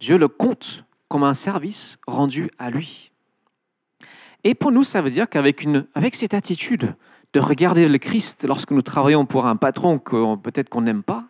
Dieu 0.00 0.18
le 0.18 0.28
compte 0.28 0.84
comme 1.08 1.24
un 1.24 1.34
service 1.34 1.98
rendu 2.06 2.50
à 2.58 2.70
lui. 2.70 3.12
Et 4.44 4.54
pour 4.54 4.72
nous, 4.72 4.84
ça 4.84 5.00
veut 5.00 5.10
dire 5.10 5.28
qu'avec 5.28 5.66
avec 5.94 6.14
cette 6.14 6.34
attitude 6.34 6.94
de 7.32 7.40
regarder 7.40 7.88
le 7.88 7.98
Christ 7.98 8.44
lorsque 8.46 8.70
nous 8.70 8.82
travaillons 8.82 9.26
pour 9.26 9.46
un 9.46 9.56
patron 9.56 9.98
que 9.98 10.36
peut-être 10.36 10.68
qu'on 10.68 10.82
n'aime 10.82 11.02
pas, 11.02 11.26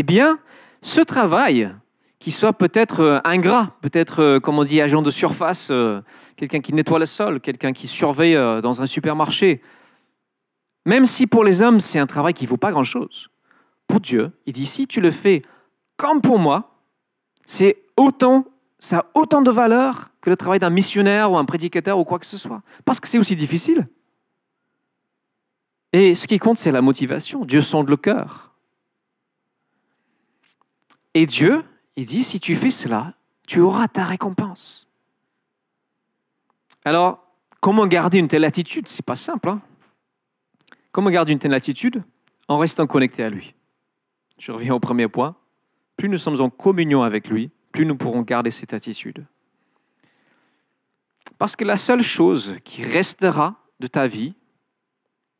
eh 0.00 0.02
bien, 0.02 0.38
ce 0.80 1.02
travail, 1.02 1.74
qui 2.20 2.30
soit 2.30 2.54
peut-être 2.54 3.00
euh, 3.00 3.20
ingrat, 3.22 3.76
peut-être, 3.82 4.22
euh, 4.22 4.40
comme 4.40 4.58
on 4.58 4.64
dit, 4.64 4.80
agent 4.80 5.02
de 5.02 5.10
surface, 5.10 5.68
euh, 5.70 6.00
quelqu'un 6.36 6.60
qui 6.60 6.72
nettoie 6.72 6.98
le 6.98 7.04
sol, 7.04 7.38
quelqu'un 7.38 7.74
qui 7.74 7.86
surveille 7.86 8.34
dans 8.62 8.80
un 8.80 8.86
supermarché, 8.86 9.60
même 10.86 11.04
si 11.04 11.26
pour 11.26 11.44
les 11.44 11.60
hommes, 11.60 11.80
c'est 11.80 11.98
un 11.98 12.06
travail 12.06 12.32
qui 12.32 12.44
ne 12.44 12.48
vaut 12.48 12.56
pas 12.56 12.70
grand-chose, 12.70 13.28
pour 13.86 14.00
Dieu, 14.00 14.32
il 14.46 14.54
dit, 14.54 14.64
si 14.64 14.86
tu 14.86 15.02
le 15.02 15.10
fais 15.10 15.42
comme 15.98 16.22
pour 16.22 16.38
moi, 16.38 16.78
c'est 17.44 17.76
autant, 17.98 18.46
ça 18.78 19.00
a 19.00 19.06
autant 19.12 19.42
de 19.42 19.50
valeur 19.50 20.12
que 20.22 20.30
le 20.30 20.36
travail 20.36 20.60
d'un 20.60 20.70
missionnaire 20.70 21.30
ou 21.30 21.36
un 21.36 21.44
prédicateur 21.44 21.98
ou 21.98 22.04
quoi 22.04 22.18
que 22.18 22.24
ce 22.24 22.38
soit. 22.38 22.62
Parce 22.86 23.00
que 23.00 23.06
c'est 23.06 23.18
aussi 23.18 23.36
difficile. 23.36 23.86
Et 25.92 26.14
ce 26.14 26.26
qui 26.26 26.38
compte, 26.38 26.56
c'est 26.56 26.72
la 26.72 26.80
motivation. 26.80 27.44
Dieu 27.44 27.60
sonde 27.60 27.90
le 27.90 27.98
cœur. 27.98 28.49
Et 31.14 31.26
Dieu, 31.26 31.64
il 31.96 32.04
dit, 32.04 32.22
si 32.22 32.40
tu 32.40 32.54
fais 32.54 32.70
cela, 32.70 33.14
tu 33.46 33.60
auras 33.60 33.88
ta 33.88 34.04
récompense. 34.04 34.86
Alors, 36.84 37.26
comment 37.60 37.86
garder 37.86 38.18
une 38.18 38.28
telle 38.28 38.44
attitude? 38.44 38.88
C'est 38.88 39.04
pas 39.04 39.16
simple. 39.16 39.48
Hein 39.48 39.62
comment 40.92 41.10
garder 41.10 41.32
une 41.32 41.38
telle 41.38 41.54
attitude? 41.54 42.02
En 42.48 42.58
restant 42.58 42.86
connecté 42.86 43.22
à 43.22 43.30
lui. 43.30 43.54
Je 44.38 44.52
reviens 44.52 44.74
au 44.74 44.80
premier 44.80 45.08
point. 45.08 45.36
Plus 45.96 46.08
nous 46.08 46.18
sommes 46.18 46.40
en 46.40 46.50
communion 46.50 47.02
avec 47.02 47.28
lui, 47.28 47.50
plus 47.72 47.86
nous 47.86 47.96
pourrons 47.96 48.22
garder 48.22 48.50
cette 48.50 48.72
attitude. 48.72 49.26
Parce 51.38 51.56
que 51.56 51.64
la 51.64 51.76
seule 51.76 52.02
chose 52.02 52.56
qui 52.64 52.82
restera 52.82 53.56
de 53.80 53.86
ta 53.86 54.06
vie, 54.06 54.34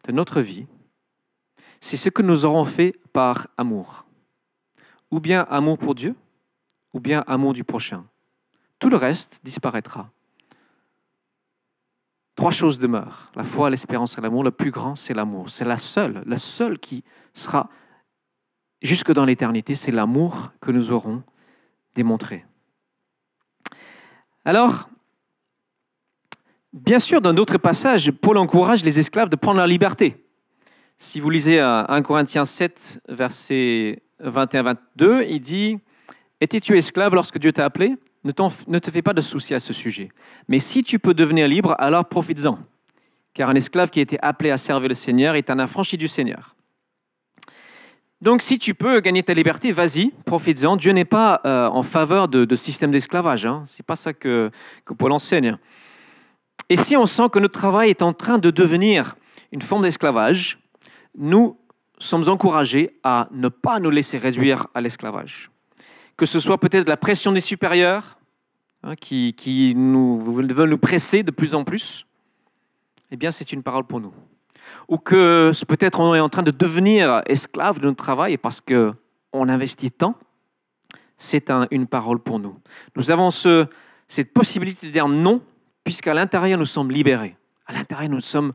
de 0.06 0.12
notre 0.12 0.40
vie, 0.40 0.66
c'est 1.80 1.96
ce 1.96 2.10
que 2.10 2.22
nous 2.22 2.44
aurons 2.44 2.64
fait 2.64 2.94
par 3.12 3.48
amour. 3.56 4.04
Ou 5.10 5.20
bien 5.20 5.46
amour 5.50 5.78
pour 5.78 5.94
Dieu, 5.94 6.14
ou 6.92 7.00
bien 7.00 7.24
amour 7.26 7.52
du 7.52 7.64
prochain. 7.64 8.04
Tout 8.78 8.90
le 8.90 8.96
reste 8.96 9.40
disparaîtra. 9.44 10.10
Trois 12.34 12.50
choses 12.50 12.78
demeurent. 12.78 13.30
La 13.34 13.44
foi, 13.44 13.68
l'espérance 13.68 14.16
et 14.16 14.20
l'amour. 14.20 14.44
Le 14.44 14.50
plus 14.50 14.70
grand, 14.70 14.96
c'est 14.96 15.12
l'amour. 15.12 15.50
C'est 15.50 15.64
la 15.66 15.76
seule, 15.76 16.22
la 16.26 16.38
seule 16.38 16.78
qui 16.78 17.04
sera 17.34 17.68
jusque 18.80 19.12
dans 19.12 19.26
l'éternité. 19.26 19.74
C'est 19.74 19.90
l'amour 19.90 20.52
que 20.60 20.70
nous 20.70 20.90
aurons 20.90 21.22
démontré. 21.94 22.46
Alors, 24.44 24.88
bien 26.72 26.98
sûr, 26.98 27.20
dans 27.20 27.34
d'autres 27.34 27.58
passages, 27.58 28.10
Paul 28.10 28.38
encourage 28.38 28.84
les 28.84 28.98
esclaves 28.98 29.28
de 29.28 29.36
prendre 29.36 29.58
leur 29.58 29.66
liberté. 29.66 30.24
Si 30.96 31.20
vous 31.20 31.28
lisez 31.30 31.60
1 31.60 32.02
Corinthiens 32.02 32.44
7, 32.44 33.02
versets 33.08 34.02
21-22, 34.24 35.26
il 35.28 35.40
dit 35.40 35.78
Étais-tu 36.40 36.76
esclave 36.76 37.14
lorsque 37.14 37.38
Dieu 37.38 37.52
t'a 37.52 37.64
appelé? 37.64 37.96
Ne, 38.24 38.78
te 38.78 38.90
fais 38.90 39.02
pas 39.02 39.14
de 39.14 39.20
soucis 39.20 39.54
à 39.54 39.58
ce 39.58 39.72
sujet. 39.72 40.10
Mais 40.48 40.58
si 40.58 40.82
tu 40.82 40.98
peux 40.98 41.14
devenir 41.14 41.48
libre, 41.48 41.74
alors 41.78 42.04
profites-en. 42.04 42.58
Car 43.32 43.48
un 43.48 43.54
esclave 43.54 43.90
qui 43.90 43.98
a 43.98 44.02
été 44.02 44.18
appelé 44.20 44.50
à 44.50 44.58
servir 44.58 44.88
le 44.88 44.94
Seigneur 44.94 45.36
est 45.36 45.48
un 45.50 45.58
affranchi 45.58 45.96
du 45.96 46.08
Seigneur. 46.08 46.54
Donc 48.20 48.42
si 48.42 48.58
tu 48.58 48.74
peux 48.74 49.00
gagner 49.00 49.22
ta 49.22 49.32
liberté, 49.32 49.72
vas-y, 49.72 50.10
profites-en. 50.26 50.76
Dieu 50.76 50.92
n'est 50.92 51.06
pas 51.06 51.40
euh, 51.46 51.68
en 51.68 51.82
faveur 51.82 52.28
de, 52.28 52.54
système 52.54 52.90
d'esclavage. 52.90 53.46
Hein. 53.46 53.62
Ce 53.66 53.80
n'est 53.80 53.86
pas 53.86 53.96
ça 53.96 54.12
que, 54.12 54.50
que 54.84 54.92
Paul 54.92 55.12
enseigne. 55.12 55.56
Et 56.68 56.76
si 56.76 56.96
on 56.96 57.06
sent 57.06 57.30
que 57.32 57.38
notre 57.38 57.58
travail 57.58 57.88
est 57.90 58.02
en 58.02 58.12
train 58.12 58.38
de 58.38 58.50
devenir 58.50 59.16
une 59.52 59.62
forme 59.62 59.82
d'esclavage, 59.82 60.58
nous 61.16 61.56
sommes 62.00 62.28
encouragés 62.28 62.98
à 63.04 63.28
ne 63.30 63.48
pas 63.48 63.78
nous 63.78 63.90
laisser 63.90 64.18
réduire 64.18 64.66
à 64.74 64.80
l'esclavage 64.80 65.50
que 66.20 66.26
ce 66.26 66.38
soit 66.38 66.58
peut-être 66.58 66.86
la 66.86 66.98
pression 66.98 67.32
des 67.32 67.40
supérieurs 67.40 68.18
hein, 68.82 68.94
qui, 68.94 69.32
qui 69.32 69.74
nous, 69.74 70.20
veulent 70.20 70.68
nous 70.68 70.76
presser 70.76 71.22
de 71.22 71.30
plus 71.30 71.54
en 71.54 71.64
plus, 71.64 72.04
eh 73.10 73.16
bien 73.16 73.30
c'est 73.30 73.52
une 73.52 73.62
parole 73.62 73.84
pour 73.84 74.00
nous. 74.00 74.12
Ou 74.86 74.98
que 74.98 75.50
peut-être 75.66 75.98
on 75.98 76.14
est 76.14 76.20
en 76.20 76.28
train 76.28 76.42
de 76.42 76.50
devenir 76.50 77.22
esclave 77.24 77.80
de 77.80 77.86
notre 77.86 78.04
travail 78.04 78.36
parce 78.36 78.60
qu'on 78.60 79.48
investit 79.48 79.90
tant, 79.90 80.14
c'est 81.16 81.50
une 81.70 81.86
parole 81.86 82.18
pour 82.18 82.38
nous. 82.38 82.54
Nous 82.96 83.10
avons 83.10 83.30
ce, 83.30 83.66
cette 84.06 84.34
possibilité 84.34 84.88
de 84.88 84.92
dire 84.92 85.08
non, 85.08 85.40
puisqu'à 85.84 86.12
l'intérieur 86.12 86.58
nous 86.58 86.66
sommes 86.66 86.90
libérés. 86.90 87.34
À 87.64 87.72
l'intérieur 87.72 88.10
nous 88.10 88.20
sommes 88.20 88.52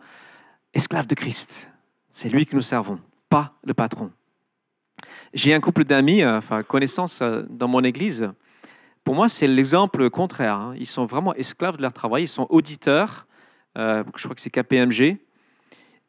esclaves 0.71 1.07
de 1.07 1.15
Christ. 1.15 1.71
C'est 2.11 2.29
lui 2.29 2.45
que 2.45 2.55
nous 2.55 2.61
servons, 2.61 2.99
pas 3.35 3.51
le 3.65 3.73
patron. 3.73 4.11
J'ai 5.33 5.53
un 5.53 5.59
couple 5.59 5.83
d'amis, 5.83 6.21
euh, 6.23 6.37
enfin 6.37 6.63
connaissances 6.63 7.19
euh, 7.21 7.41
dans 7.49 7.67
mon 7.67 7.83
église. 7.83 8.31
Pour 9.03 9.13
moi, 9.13 9.27
c'est 9.27 9.45
l'exemple 9.45 10.09
contraire. 10.09 10.55
Hein. 10.55 10.73
Ils 10.79 10.85
sont 10.85 11.03
vraiment 11.03 11.35
esclaves 11.35 11.75
de 11.75 11.81
leur 11.81 11.91
travail. 11.91 12.23
Ils 12.23 12.29
sont 12.29 12.47
auditeurs. 12.49 13.27
Euh, 13.77 14.05
je 14.15 14.23
crois 14.23 14.35
que 14.35 14.41
c'est 14.41 14.49
KPMG. 14.49 15.17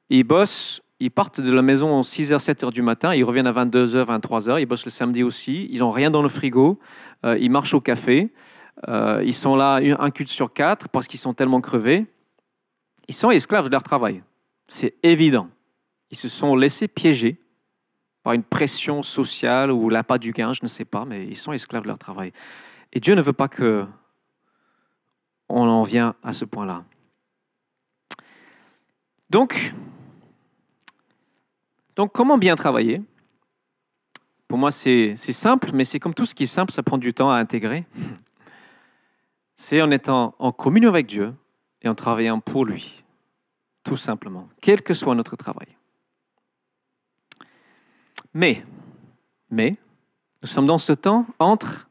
Ils 0.08 0.22
bossent. 0.22 0.80
Ils 1.00 1.10
partent 1.10 1.40
de 1.40 1.50
la 1.50 1.62
maison 1.62 1.98
à 1.98 2.02
6h, 2.02 2.38
7h 2.38 2.70
du 2.70 2.82
matin. 2.82 3.12
Ils 3.12 3.24
reviennent 3.24 3.48
à 3.48 3.52
22h, 3.52 4.04
23h. 4.04 4.60
Ils 4.60 4.66
bossent 4.66 4.84
le 4.84 4.92
samedi 4.92 5.24
aussi. 5.24 5.66
Ils 5.72 5.80
n'ont 5.80 5.90
rien 5.90 6.12
dans 6.12 6.22
le 6.22 6.28
frigo. 6.28 6.78
ils 7.24 7.50
marchent 7.50 7.74
au 7.74 7.80
café. 7.80 8.32
ils 8.88 9.34
sont 9.34 9.56
là 9.56 9.80
un 9.98 10.10
culte 10.10 10.30
sur 10.30 10.52
quatre 10.52 10.88
parce 10.88 11.08
qu'ils 11.08 11.20
sont 11.20 11.34
tellement 11.34 11.60
crevés. 11.60 12.06
Ils 13.08 13.14
sont 13.14 13.30
esclaves 13.32 13.66
de 13.66 13.72
leur 13.72 13.82
travail. 13.82 14.22
C'est 14.68 14.94
évident. 15.02 15.48
Ils 16.10 16.16
se 16.16 16.28
sont 16.28 16.56
laissés 16.56 16.88
piéger 16.88 17.40
par 18.22 18.32
une 18.32 18.42
pression 18.42 19.02
sociale 19.02 19.70
ou 19.70 19.88
l'appât 19.88 20.18
du 20.18 20.32
gain, 20.32 20.52
je 20.52 20.60
ne 20.62 20.68
sais 20.68 20.84
pas, 20.84 21.04
mais 21.04 21.26
ils 21.26 21.36
sont 21.36 21.52
esclaves 21.52 21.82
de 21.82 21.88
leur 21.88 21.98
travail. 21.98 22.32
Et 22.92 23.00
Dieu 23.00 23.14
ne 23.14 23.22
veut 23.22 23.32
pas 23.32 23.48
que 23.48 23.86
on 25.48 25.62
en 25.62 25.82
vienne 25.84 26.12
à 26.22 26.32
ce 26.32 26.44
point-là. 26.44 26.84
Donc, 29.30 29.74
donc, 31.94 32.12
comment 32.12 32.36
bien 32.36 32.56
travailler? 32.56 33.00
Pour 34.48 34.58
moi, 34.58 34.70
c'est 34.70 35.16
simple, 35.16 35.70
mais 35.72 35.84
c'est 35.84 35.98
comme 35.98 36.14
tout 36.14 36.26
ce 36.26 36.34
qui 36.34 36.44
est 36.44 36.46
simple, 36.46 36.70
ça 36.72 36.82
prend 36.82 36.98
du 36.98 37.14
temps 37.14 37.30
à 37.30 37.36
intégrer. 37.36 37.86
C'est 39.56 39.80
en 39.82 39.90
étant 39.90 40.34
en 40.38 40.52
communion 40.52 40.90
avec 40.90 41.06
Dieu 41.06 41.34
et 41.82 41.88
en 41.88 41.94
travaillant 41.94 42.40
pour 42.40 42.64
lui, 42.64 43.04
tout 43.82 43.96
simplement, 43.96 44.48
quel 44.60 44.82
que 44.82 44.94
soit 44.94 45.14
notre 45.14 45.36
travail. 45.36 45.68
Mais, 48.36 48.62
nous 50.42 50.46
sommes 50.46 50.66
dans 50.66 50.76
ce 50.76 50.92
temps 50.92 51.24
entre 51.38 51.88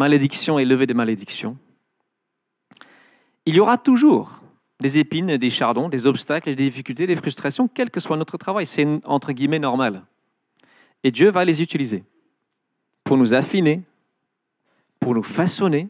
malédiction 0.00 0.58
et 0.58 0.64
levée 0.64 0.86
des 0.86 0.94
malédictions. 0.94 1.56
Il 3.44 3.54
y 3.54 3.60
aura 3.60 3.78
toujours 3.78 4.40
des 4.80 4.98
épines, 4.98 5.36
des 5.36 5.48
chardons, 5.48 5.88
des 5.88 6.08
obstacles, 6.08 6.52
des 6.52 6.64
difficultés, 6.64 7.06
des 7.06 7.14
frustrations, 7.14 7.68
quel 7.72 7.90
que 7.90 8.00
soit 8.00 8.16
notre 8.16 8.36
travail. 8.36 8.66
C'est 8.66 8.84
entre 9.04 9.30
guillemets 9.30 9.60
normal. 9.60 10.02
Et 11.04 11.12
Dieu 11.12 11.30
va 11.30 11.44
les 11.44 11.62
utiliser 11.62 12.02
pour 13.04 13.16
nous 13.16 13.32
affiner, 13.32 13.82
pour 14.98 15.14
nous 15.14 15.22
façonner, 15.22 15.88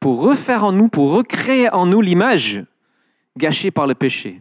pour 0.00 0.22
refaire 0.22 0.64
en 0.64 0.72
nous, 0.72 0.88
pour 0.88 1.12
recréer 1.12 1.68
en 1.70 1.84
nous 1.84 2.00
l'image 2.00 2.64
gâchée 3.36 3.70
par 3.70 3.86
le 3.86 3.94
péché. 3.94 4.40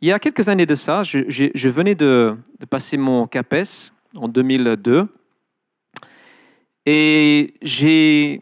Il 0.00 0.06
y 0.06 0.12
a 0.12 0.20
quelques 0.20 0.48
années 0.48 0.66
de 0.66 0.76
ça, 0.76 1.02
je, 1.02 1.68
venais 1.68 1.96
de, 1.96 2.36
passer 2.70 2.96
mon 2.96 3.26
CAPES 3.26 3.92
en 4.14 4.28
2002 4.28 5.08
et 6.86 7.54
j'ai 7.62 8.40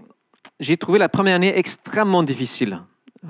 trouvé 0.78 0.98
la 0.98 1.08
première 1.08 1.36
année 1.36 1.56
extrêmement 1.56 2.22
difficile. 2.22 2.82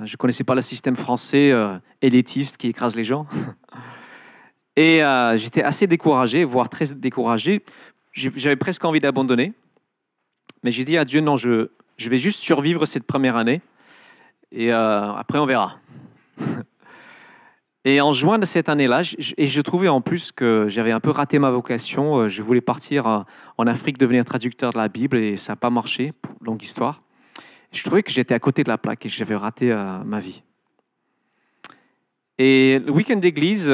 Je 0.03 0.13
ne 0.13 0.17
connaissais 0.17 0.43
pas 0.43 0.55
le 0.55 0.61
système 0.61 0.95
français 0.95 1.51
euh, 1.51 1.79
élitiste 2.01 2.57
qui 2.57 2.67
écrase 2.67 2.95
les 2.95 3.03
gens. 3.03 3.25
Et 4.75 5.03
euh, 5.03 5.35
j'étais 5.37 5.63
assez 5.63 5.87
découragé, 5.87 6.43
voire 6.43 6.69
très 6.69 6.85
découragé. 6.93 7.63
J'avais 8.13 8.57
presque 8.57 8.85
envie 8.85 8.99
d'abandonner. 8.99 9.53
Mais 10.61 10.69
j'ai 10.69 10.83
dit 10.83 10.99
à 10.99 11.05
Dieu, 11.05 11.19
non, 11.19 11.35
je, 11.35 11.69
vais 11.97 12.19
juste 12.19 12.41
survivre 12.41 12.85
cette 12.85 13.05
première 13.05 13.37
année. 13.37 13.61
Et 14.51 14.71
euh, 14.71 15.13
après, 15.13 15.39
on 15.39 15.47
verra. 15.47 15.79
Et 17.89 18.01
en 18.01 18.11
juin 18.11 18.37
de 18.37 18.43
cette 18.43 18.67
année-là, 18.67 19.01
et 19.37 19.47
je 19.47 19.61
trouvais 19.61 19.87
en 19.87 20.01
plus 20.01 20.33
que 20.33 20.65
j'avais 20.67 20.91
un 20.91 20.99
peu 20.99 21.09
raté 21.09 21.39
ma 21.39 21.51
vocation. 21.51 22.17
euh, 22.17 22.27
Je 22.27 22.41
voulais 22.41 22.59
partir 22.59 23.07
euh, 23.07 23.19
en 23.57 23.65
Afrique, 23.65 23.97
devenir 23.97 24.25
traducteur 24.25 24.73
de 24.73 24.77
la 24.77 24.89
Bible, 24.89 25.15
et 25.15 25.37
ça 25.37 25.53
n'a 25.53 25.55
pas 25.55 25.69
marché, 25.69 26.11
longue 26.41 26.61
histoire. 26.61 27.01
Je 27.71 27.81
trouvais 27.85 28.03
que 28.03 28.11
j'étais 28.11 28.33
à 28.33 28.39
côté 28.39 28.65
de 28.65 28.67
la 28.67 28.77
plaque 28.77 29.05
et 29.05 29.09
que 29.09 29.15
j'avais 29.15 29.37
raté 29.37 29.71
euh, 29.71 29.99
ma 30.03 30.19
vie. 30.19 30.43
Et 32.37 32.79
le 32.85 32.91
week-end 32.91 33.15
d'église, 33.15 33.73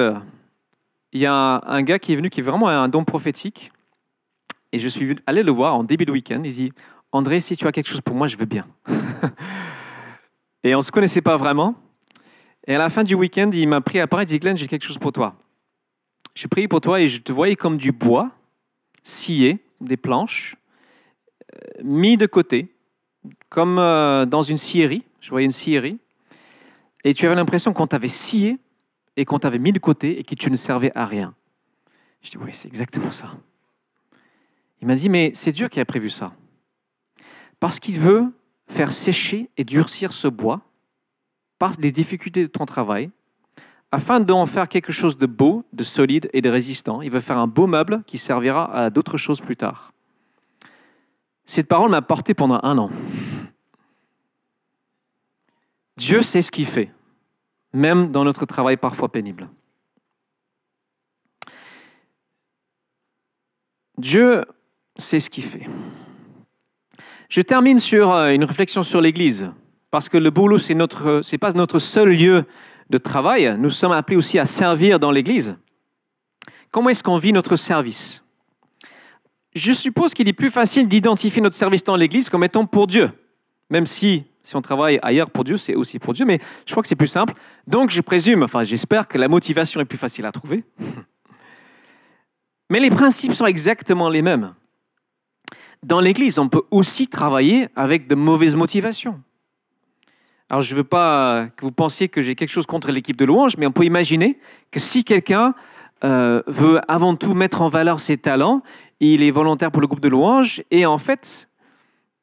il 1.11 1.19
y 1.19 1.25
a 1.25 1.63
un 1.65 1.81
gars 1.81 1.97
qui 1.97 2.13
est 2.13 2.15
venu 2.15 2.29
qui 2.29 2.41
est 2.41 2.43
vraiment 2.43 2.67
un 2.67 2.89
don 2.89 3.05
prophétique. 3.05 3.71
Et 4.73 4.77
je 4.77 4.89
suis 4.89 5.15
allé 5.25 5.41
le 5.41 5.51
voir 5.51 5.75
en 5.75 5.83
début 5.83 6.05
de 6.05 6.11
week-end. 6.11 6.43
Il 6.45 6.53
dit 6.53 6.71
André, 7.11 7.39
si 7.39 7.57
tu 7.57 7.65
as 7.65 7.71
quelque 7.71 7.89
chose 7.89 8.01
pour 8.01 8.15
moi, 8.15 8.27
je 8.27 8.37
veux 8.37 8.45
bien. 8.45 8.67
et 10.63 10.75
on 10.75 10.79
ne 10.79 10.83
se 10.83 10.91
connaissait 10.91 11.21
pas 11.21 11.35
vraiment. 11.35 11.73
Et 12.67 12.75
à 12.75 12.77
la 12.77 12.89
fin 12.89 13.03
du 13.03 13.15
week-end, 13.15 13.49
il 13.53 13.67
m'a 13.67 13.81
pris 13.81 13.99
à 13.99 14.07
part 14.07 14.21
et 14.21 14.25
dit 14.25 14.39
Glenn, 14.39 14.55
j'ai 14.55 14.67
quelque 14.67 14.85
chose 14.85 14.97
pour 14.97 15.11
toi. 15.11 15.35
J'ai 16.35 16.47
prié 16.47 16.67
pour 16.67 16.81
toi 16.81 17.01
et 17.01 17.07
je 17.07 17.21
te 17.21 17.31
voyais 17.31 17.55
comme 17.55 17.77
du 17.77 17.91
bois 17.91 18.31
scié, 19.03 19.59
des 19.81 19.97
planches, 19.97 20.55
euh, 21.53 21.83
mis 21.83 22.17
de 22.17 22.25
côté, 22.25 22.73
comme 23.49 23.77
euh, 23.77 24.25
dans 24.25 24.41
une 24.41 24.57
scierie. 24.57 25.03
Je 25.19 25.29
voyais 25.29 25.45
une 25.45 25.51
scierie. 25.51 25.99
Et 27.03 27.13
tu 27.13 27.25
avais 27.25 27.35
l'impression 27.35 27.73
qu'on 27.73 27.87
t'avait 27.87 28.07
scié 28.07 28.57
et 29.17 29.25
qu'on 29.25 29.39
t'avait 29.39 29.59
mis 29.59 29.73
de 29.73 29.79
côté 29.79 30.19
et 30.19 30.23
que 30.23 30.35
tu 30.35 30.49
ne 30.49 30.55
servais 30.55 30.91
à 30.95 31.05
rien. 31.05 31.35
Je 32.21 32.31
dis 32.31 32.37
Oui, 32.37 32.51
c'est 32.53 32.69
exactement 32.69 33.11
ça. 33.11 33.31
Il 34.81 34.87
m'a 34.87 34.95
dit 34.95 35.09
Mais 35.09 35.31
c'est 35.33 35.51
Dieu 35.51 35.67
qui 35.67 35.79
a 35.79 35.85
prévu 35.85 36.09
ça. 36.09 36.33
Parce 37.59 37.79
qu'il 37.79 37.99
veut 37.99 38.33
faire 38.67 38.91
sécher 38.91 39.49
et 39.57 39.65
durcir 39.65 40.13
ce 40.13 40.27
bois 40.27 40.61
les 41.79 41.91
difficultés 41.91 42.41
de 42.41 42.47
ton 42.47 42.65
travail, 42.65 43.09
afin 43.91 44.19
d'en 44.19 44.45
faire 44.45 44.67
quelque 44.67 44.91
chose 44.91 45.17
de 45.17 45.27
beau, 45.27 45.65
de 45.71 45.83
solide 45.83 46.29
et 46.33 46.41
de 46.41 46.49
résistant. 46.49 47.01
Il 47.01 47.11
veut 47.11 47.19
faire 47.19 47.37
un 47.37 47.47
beau 47.47 47.67
meuble 47.67 48.03
qui 48.07 48.17
servira 48.17 48.73
à 48.75 48.89
d'autres 48.89 49.17
choses 49.17 49.39
plus 49.39 49.55
tard. 49.55 49.93
Cette 51.45 51.67
parole 51.67 51.91
m'a 51.91 52.01
porté 52.01 52.33
pendant 52.33 52.59
un 52.63 52.77
an. 52.77 52.89
Dieu 55.97 56.21
sait 56.21 56.41
ce 56.41 56.51
qu'il 56.51 56.65
fait, 56.65 56.91
même 57.71 58.11
dans 58.11 58.23
notre 58.23 58.45
travail 58.45 58.77
parfois 58.77 59.11
pénible. 59.11 59.49
Dieu 63.97 64.43
sait 64.97 65.19
ce 65.19 65.29
qu'il 65.29 65.43
fait. 65.43 65.67
Je 67.29 67.41
termine 67.41 67.79
sur 67.79 68.11
euh, 68.11 68.31
une 68.31 68.43
réflexion 68.43 68.83
sur 68.83 69.01
l'Église, 69.01 69.51
parce 69.93 70.09
que 70.09 70.17
le 70.17 70.31
boulot, 70.31 70.57
ce 70.57 70.73
n'est 70.73 71.37
pas 71.37 71.51
notre 71.51 71.77
seul 71.77 72.09
lieu 72.09 72.45
de 72.89 72.97
travail. 72.97 73.55
Nous 73.59 73.69
sommes 73.69 73.91
appelés 73.91 74.17
aussi 74.17 74.39
à 74.39 74.45
servir 74.47 74.99
dans 74.99 75.11
l'Église. 75.11 75.55
Comment 76.71 76.89
est-ce 76.89 77.03
qu'on 77.03 77.19
vit 77.19 77.31
notre 77.31 77.55
service? 77.57 78.23
Je 79.53 79.71
suppose 79.71 80.15
qu'il 80.15 80.27
est 80.27 80.33
plus 80.33 80.49
facile 80.49 80.87
d'identifier 80.87 81.43
notre 81.43 81.55
service 81.55 81.83
dans 81.83 81.95
l'Église 81.95 82.27
comme 82.27 82.43
étant 82.43 82.65
pour 82.65 82.87
Dieu, 82.87 83.11
même 83.69 83.85
si 83.85 84.23
si 84.41 84.55
on 84.55 84.63
travaille 84.63 84.97
ailleurs 85.03 85.29
pour 85.29 85.43
Dieu, 85.43 85.57
c'est 85.57 85.75
aussi 85.75 85.99
pour 85.99 86.13
Dieu, 86.13 86.25
mais 86.25 86.39
je 86.65 86.71
crois 86.71 86.81
que 86.81 86.89
c'est 86.89 86.95
plus 86.95 87.05
simple. 87.05 87.35
Donc 87.67 87.91
je 87.91 88.01
présume, 88.01 88.41
enfin 88.41 88.63
j'espère 88.63 89.07
que 89.07 89.19
la 89.19 89.27
motivation 89.27 89.79
est 89.79 89.85
plus 89.85 89.99
facile 89.99 90.25
à 90.25 90.31
trouver. 90.31 90.63
Mais 92.71 92.79
les 92.79 92.89
principes 92.89 93.33
sont 93.33 93.45
exactement 93.45 94.09
les 94.09 94.23
mêmes. 94.23 94.55
Dans 95.83 95.99
l'Église, 95.99 96.39
on 96.39 96.49
peut 96.49 96.63
aussi 96.71 97.07
travailler 97.07 97.67
avec 97.75 98.07
de 98.07 98.15
mauvaises 98.15 98.55
motivations. 98.55 99.21
Alors 100.53 100.61
je 100.61 100.75
ne 100.75 100.77
veux 100.77 100.83
pas 100.83 101.47
que 101.57 101.65
vous 101.65 101.71
pensiez 101.71 102.09
que 102.09 102.21
j'ai 102.21 102.35
quelque 102.35 102.51
chose 102.51 102.67
contre 102.67 102.91
l'équipe 102.91 103.17
de 103.17 103.25
louange, 103.25 103.57
mais 103.57 103.65
on 103.65 103.71
peut 103.71 103.85
imaginer 103.85 104.37
que 104.69 104.79
si 104.79 105.03
quelqu'un 105.03 105.55
euh, 106.03 106.43
veut 106.45 106.79
avant 106.87 107.15
tout 107.15 107.33
mettre 107.33 107.63
en 107.63 107.69
valeur 107.69 107.99
ses 107.99 108.17
talents, 108.17 108.61
il 108.99 109.23
est 109.23 109.31
volontaire 109.31 109.71
pour 109.71 109.81
le 109.81 109.87
groupe 109.87 109.99
de 109.99 110.09
louange, 110.09 110.61
et 110.69 110.85
en 110.85 110.99
fait, 110.99 111.49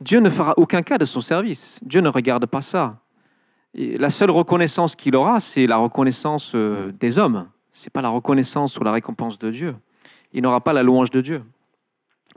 Dieu 0.01 0.21
ne 0.21 0.31
fera 0.31 0.55
aucun 0.59 0.83
cas 0.83 0.97
de 0.97 1.05
son 1.05 1.21
service. 1.21 1.81
Dieu 1.83 2.03
ne 2.03 2.09
regarde 2.09 2.47
pas 2.47 2.61
ça. 2.61 3.01
La 3.75 4.11
seule 4.11 4.31
reconnaissance 4.31 4.95
qu'il 4.95 5.17
aura, 5.17 5.41
c'est 5.41 5.67
la 5.67 5.79
reconnaissance 5.79 6.53
euh, 6.55 6.93
des 7.01 7.19
hommes. 7.19 7.49
Ce 7.73 7.87
n'est 7.87 7.91
pas 7.91 8.01
la 8.01 8.11
reconnaissance 8.11 8.79
ou 8.79 8.85
la 8.85 8.93
récompense 8.93 9.41
de 9.41 9.51
Dieu. 9.51 9.75
Il 10.33 10.43
n'aura 10.43 10.61
pas 10.61 10.73
la 10.73 10.85
louange 10.85 11.11
de 11.11 11.21
Dieu. 11.21 11.43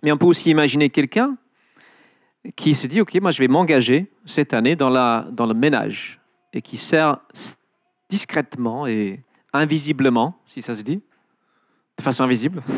Mais 0.02 0.12
on 0.12 0.18
peut 0.18 0.26
aussi 0.26 0.50
imaginer 0.50 0.90
quelqu'un 0.90 1.38
qui 2.56 2.76
se 2.76 2.88
dit, 2.88 3.02
OK, 3.02 3.16
moi 3.22 3.32
je 3.32 3.40
vais 3.40 3.48
m'engager 3.48 4.12
cette 4.26 4.54
année 4.54 4.76
dans, 4.76 4.90
le 4.90 5.54
ménage 5.54 6.20
et 6.52 6.62
qui 6.62 6.78
sert 6.78 7.20
discrètement 8.10 8.86
et 8.86 9.24
invisiblement, 9.54 10.36
si 10.46 10.62
ça 10.62 10.74
se 10.74 10.84
dit, 10.84 11.02
de 11.98 12.04
façon 12.04 12.24
invisible. 12.24 12.64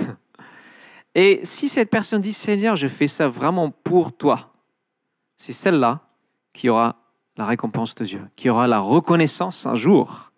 Et 1.18 1.40
si 1.44 1.70
cette 1.70 1.90
personne 1.90 2.20
dit, 2.20 2.34
Seigneur, 2.34 2.76
je 2.76 2.90
fais 2.90 3.08
ça 3.08 3.30
vraiment 3.30 3.72
pour 3.72 4.12
toi, 4.12 4.52
c'est 5.38 5.54
celle-là 5.54 6.02
qui 6.52 6.68
aura 6.68 6.98
la 7.38 7.46
récompense 7.46 7.96
de 7.96 8.04
Dieu, 8.04 8.22
qui 8.36 8.50
aura 8.50 8.68
la 8.68 8.80
reconnaissance 8.80 9.66
un 9.66 9.76
jour 9.76 10.34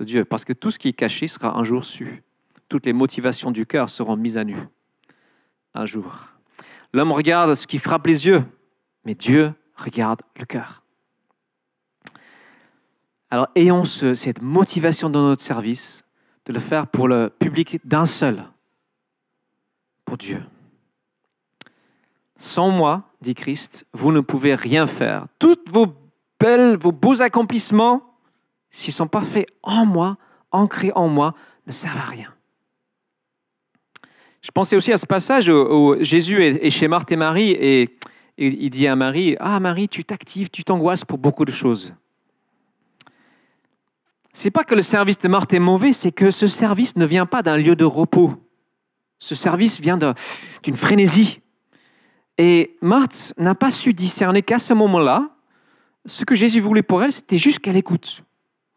de 0.00 0.04
Dieu, 0.04 0.24
parce 0.24 0.46
que 0.46 0.54
tout 0.54 0.70
ce 0.70 0.78
qui 0.78 0.88
est 0.88 0.92
caché 0.94 1.26
sera 1.26 1.58
un 1.58 1.62
jour 1.62 1.84
su. 1.84 2.22
Toutes 2.70 2.86
les 2.86 2.94
motivations 2.94 3.50
du 3.50 3.66
cœur 3.66 3.90
seront 3.90 4.16
mises 4.16 4.38
à 4.38 4.44
nu 4.44 4.56
un 5.74 5.84
jour. 5.84 6.37
L'homme 6.92 7.12
regarde 7.12 7.54
ce 7.54 7.66
qui 7.66 7.78
frappe 7.78 8.06
les 8.06 8.26
yeux, 8.26 8.44
mais 9.04 9.14
Dieu 9.14 9.52
regarde 9.76 10.22
le 10.38 10.44
cœur. 10.44 10.82
Alors 13.30 13.48
ayons 13.54 13.84
ce, 13.84 14.14
cette 14.14 14.40
motivation 14.40 15.10
dans 15.10 15.22
notre 15.22 15.42
service 15.42 16.04
de 16.46 16.52
le 16.52 16.60
faire 16.60 16.86
pour 16.86 17.08
le 17.08 17.28
public 17.28 17.78
d'un 17.84 18.06
seul, 18.06 18.44
pour 20.04 20.16
Dieu. 20.16 20.42
Sans 22.36 22.70
moi, 22.70 23.10
dit 23.20 23.34
Christ, 23.34 23.86
vous 23.92 24.12
ne 24.12 24.20
pouvez 24.20 24.54
rien 24.54 24.86
faire. 24.86 25.26
Toutes 25.38 25.70
vos 25.70 25.86
belles, 26.40 26.78
vos 26.78 26.92
beaux 26.92 27.20
accomplissements, 27.20 28.02
s'ils 28.70 28.92
ne 28.92 28.96
sont 28.96 29.08
pas 29.08 29.22
faits 29.22 29.48
en 29.62 29.84
moi, 29.84 30.16
ancrés 30.50 30.92
en 30.94 31.08
moi, 31.08 31.34
ne 31.66 31.72
servent 31.72 31.98
à 31.98 32.06
rien. 32.06 32.34
Je 34.42 34.50
pensais 34.50 34.76
aussi 34.76 34.92
à 34.92 34.96
ce 34.96 35.06
passage 35.06 35.48
où, 35.48 35.96
Jésus 36.00 36.42
est 36.42 36.70
chez 36.70 36.88
Marthe 36.88 37.10
et 37.12 37.16
Marie 37.16 37.50
et, 37.50 37.96
il 38.36 38.70
dit 38.70 38.86
à 38.86 38.94
Marie, 38.94 39.36
Ah 39.40 39.58
Marie, 39.58 39.88
tu 39.88 40.04
t'actives, 40.04 40.48
tu 40.48 40.62
t'angoisses 40.62 41.04
pour 41.04 41.18
beaucoup 41.18 41.44
de 41.44 41.50
choses. 41.50 41.94
C'est 44.32 44.52
pas 44.52 44.62
que 44.62 44.76
le 44.76 44.82
service 44.82 45.18
de 45.18 45.26
Marthe 45.26 45.52
est 45.54 45.58
mauvais, 45.58 45.92
c'est 45.92 46.12
que 46.12 46.30
ce 46.30 46.46
service 46.46 46.94
ne 46.94 47.04
vient 47.04 47.26
pas 47.26 47.42
d'un 47.42 47.56
lieu 47.56 47.74
de 47.74 47.84
repos. 47.84 48.34
Ce 49.18 49.34
service 49.34 49.80
vient 49.80 49.98
d'une 50.62 50.76
frénésie. 50.76 51.40
Et 52.38 52.76
Marthe 52.80 53.34
n'a 53.36 53.56
pas 53.56 53.72
su 53.72 53.92
discerner 53.92 54.42
qu'à 54.42 54.60
ce 54.60 54.72
moment-là, 54.74 55.28
ce 56.06 56.24
que 56.24 56.36
Jésus 56.36 56.60
voulait 56.60 56.82
pour 56.82 57.02
elle, 57.02 57.10
c'était 57.10 57.38
juste 57.38 57.58
qu'elle 57.58 57.76
écoute, 57.76 58.22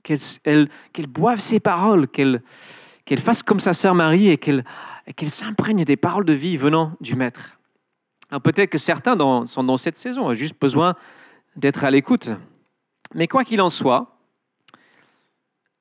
qu'elle 0.01 0.67
boive 1.07 1.39
ses 1.39 1.59
paroles, 1.59 2.07
qu'elle 2.07 2.41
fasse 3.19 3.43
comme 3.43 3.59
sa 3.59 3.73
sœur 3.73 3.93
Marie 3.93 4.29
et 4.29 4.37
qu'elle 4.37 4.65
s'imprègne 5.27 5.83
des 5.83 5.97
paroles 5.97 6.25
de 6.25 6.33
vie 6.33 6.57
venant 6.57 6.93
du 7.01 7.15
Maître. 7.15 7.59
Peut-être 8.43 8.69
que 8.69 8.77
certains 8.77 9.15
dans, 9.15 9.45
sont 9.45 9.63
dans 9.63 9.77
cette 9.77 9.97
saison, 9.97 10.27
ont 10.27 10.33
juste 10.33 10.59
besoin 10.59 10.95
d'être 11.55 11.83
à 11.83 11.91
l'écoute. 11.91 12.29
Mais 13.13 13.27
quoi 13.27 13.43
qu'il 13.43 13.61
en 13.61 13.69
soit, 13.69 14.17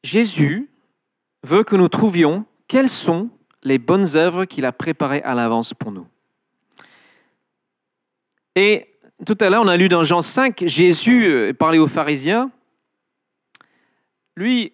Jésus 0.03 0.69
veut 1.45 1.63
que 1.63 1.77
nous 1.77 1.89
trouvions 1.89 2.45
quelles 2.67 2.89
sont 2.89 3.31
les 3.63 3.79
bonnes 3.79 4.17
œuvres 4.17 4.45
qu'il 4.47 4.65
a 4.65 4.73
préparées 4.73 5.23
à 5.23 5.35
l'avance 5.35 5.75
pour 5.75 5.93
nous. 5.93 6.07
Et 8.57 8.89
tout 9.27 9.37
à 9.41 9.51
l'heure, 9.51 9.63
on 9.63 9.69
a 9.69 9.77
lu 9.77 9.89
dans 9.89 10.03
Jean 10.03 10.23
5, 10.23 10.65
Jésus 10.67 11.55
parlait 11.59 11.79
aux 11.79 11.87
pharisiens. 11.87 12.51
Lui, 14.35 14.73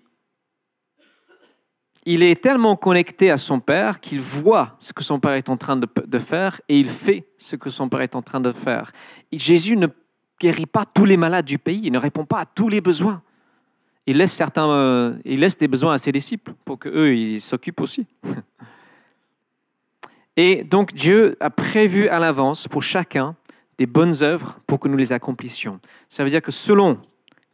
il 2.07 2.23
est 2.23 2.41
tellement 2.41 2.77
connecté 2.77 3.33
à 3.33 3.37
son 3.37 3.59
Père 3.59 4.01
qu'il 4.01 4.21
voit 4.21 4.77
ce 4.79 4.93
que 4.93 5.03
son 5.03 5.19
Père 5.19 5.33
est 5.33 5.49
en 5.49 5.57
train 5.57 5.77
de, 5.77 6.19
faire 6.19 6.61
et 6.69 6.79
il 6.79 6.89
fait 6.89 7.27
ce 7.37 7.57
que 7.57 7.69
son 7.69 7.89
Père 7.89 8.01
est 8.01 8.15
en 8.15 8.23
train 8.23 8.41
de 8.41 8.53
faire. 8.53 8.93
Jésus 9.33 9.77
ne 9.77 9.89
guérit 10.41 10.67
pas 10.67 10.85
tous 10.85 11.05
les 11.05 11.17
malades 11.17 11.45
du 11.45 11.59
pays, 11.59 11.81
il 11.83 11.93
ne 11.93 11.99
répond 11.99 12.25
pas 12.25 12.39
à 12.39 12.47
tous 12.47 12.69
les 12.69 12.81
besoins. 12.81 13.23
Il 14.07 14.19
laisse, 14.19 14.33
certains, 14.33 14.71
euh, 14.71 15.17
il 15.25 15.41
laisse 15.41 15.59
des 15.59 15.67
besoins 15.67 15.95
à 15.95 15.99
ses 15.99 16.13
disciples 16.13 16.55
pour 16.65 16.79
qu'eux, 16.79 17.17
ils 17.17 17.41
s'occupent 17.41 17.81
aussi. 17.81 18.07
Et 20.37 20.63
donc 20.63 20.95
Dieu 20.95 21.37
a 21.41 21.51
prévu 21.51 22.09
à 22.09 22.21
l'avance 22.21 22.69
pour 22.69 22.85
chacun 22.85 23.35
des 23.79 23.87
bonnes 23.87 24.23
œuvres 24.23 24.61
pour 24.69 24.79
que 24.79 24.87
nous 24.87 24.97
les 24.97 25.13
accomplissions. 25.13 25.81
Ça 26.09 26.23
veut 26.23 26.31
dire 26.31 26.43
que 26.43 26.53
selon 26.53 27.01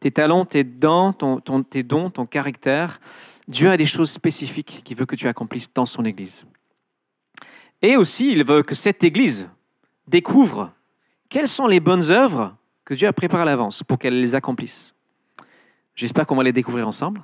tes 0.00 0.10
talents, 0.10 0.44
tes 0.44 0.64
dons, 0.64 1.12
ton, 1.12 1.62
tes 1.62 1.84
dons, 1.84 2.10
ton 2.10 2.26
caractère, 2.26 3.00
Dieu 3.52 3.70
a 3.70 3.76
des 3.76 3.86
choses 3.86 4.10
spécifiques 4.10 4.82
qu'il 4.82 4.96
veut 4.96 5.06
que 5.06 5.14
tu 5.14 5.28
accomplisses 5.28 5.72
dans 5.72 5.86
son 5.86 6.04
Église. 6.04 6.44
Et 7.82 7.96
aussi, 7.96 8.32
il 8.32 8.44
veut 8.44 8.62
que 8.62 8.74
cette 8.74 9.04
Église 9.04 9.48
découvre 10.08 10.72
quelles 11.28 11.48
sont 11.48 11.66
les 11.66 11.80
bonnes 11.80 12.10
œuvres 12.10 12.56
que 12.84 12.94
Dieu 12.94 13.06
a 13.06 13.12
préparées 13.12 13.42
à 13.42 13.46
l'avance 13.46 13.82
pour 13.82 13.98
qu'elle 13.98 14.20
les 14.20 14.34
accomplisse. 14.34 14.94
J'espère 15.94 16.26
qu'on 16.26 16.36
va 16.36 16.42
les 16.42 16.52
découvrir 16.52 16.88
ensemble. 16.88 17.22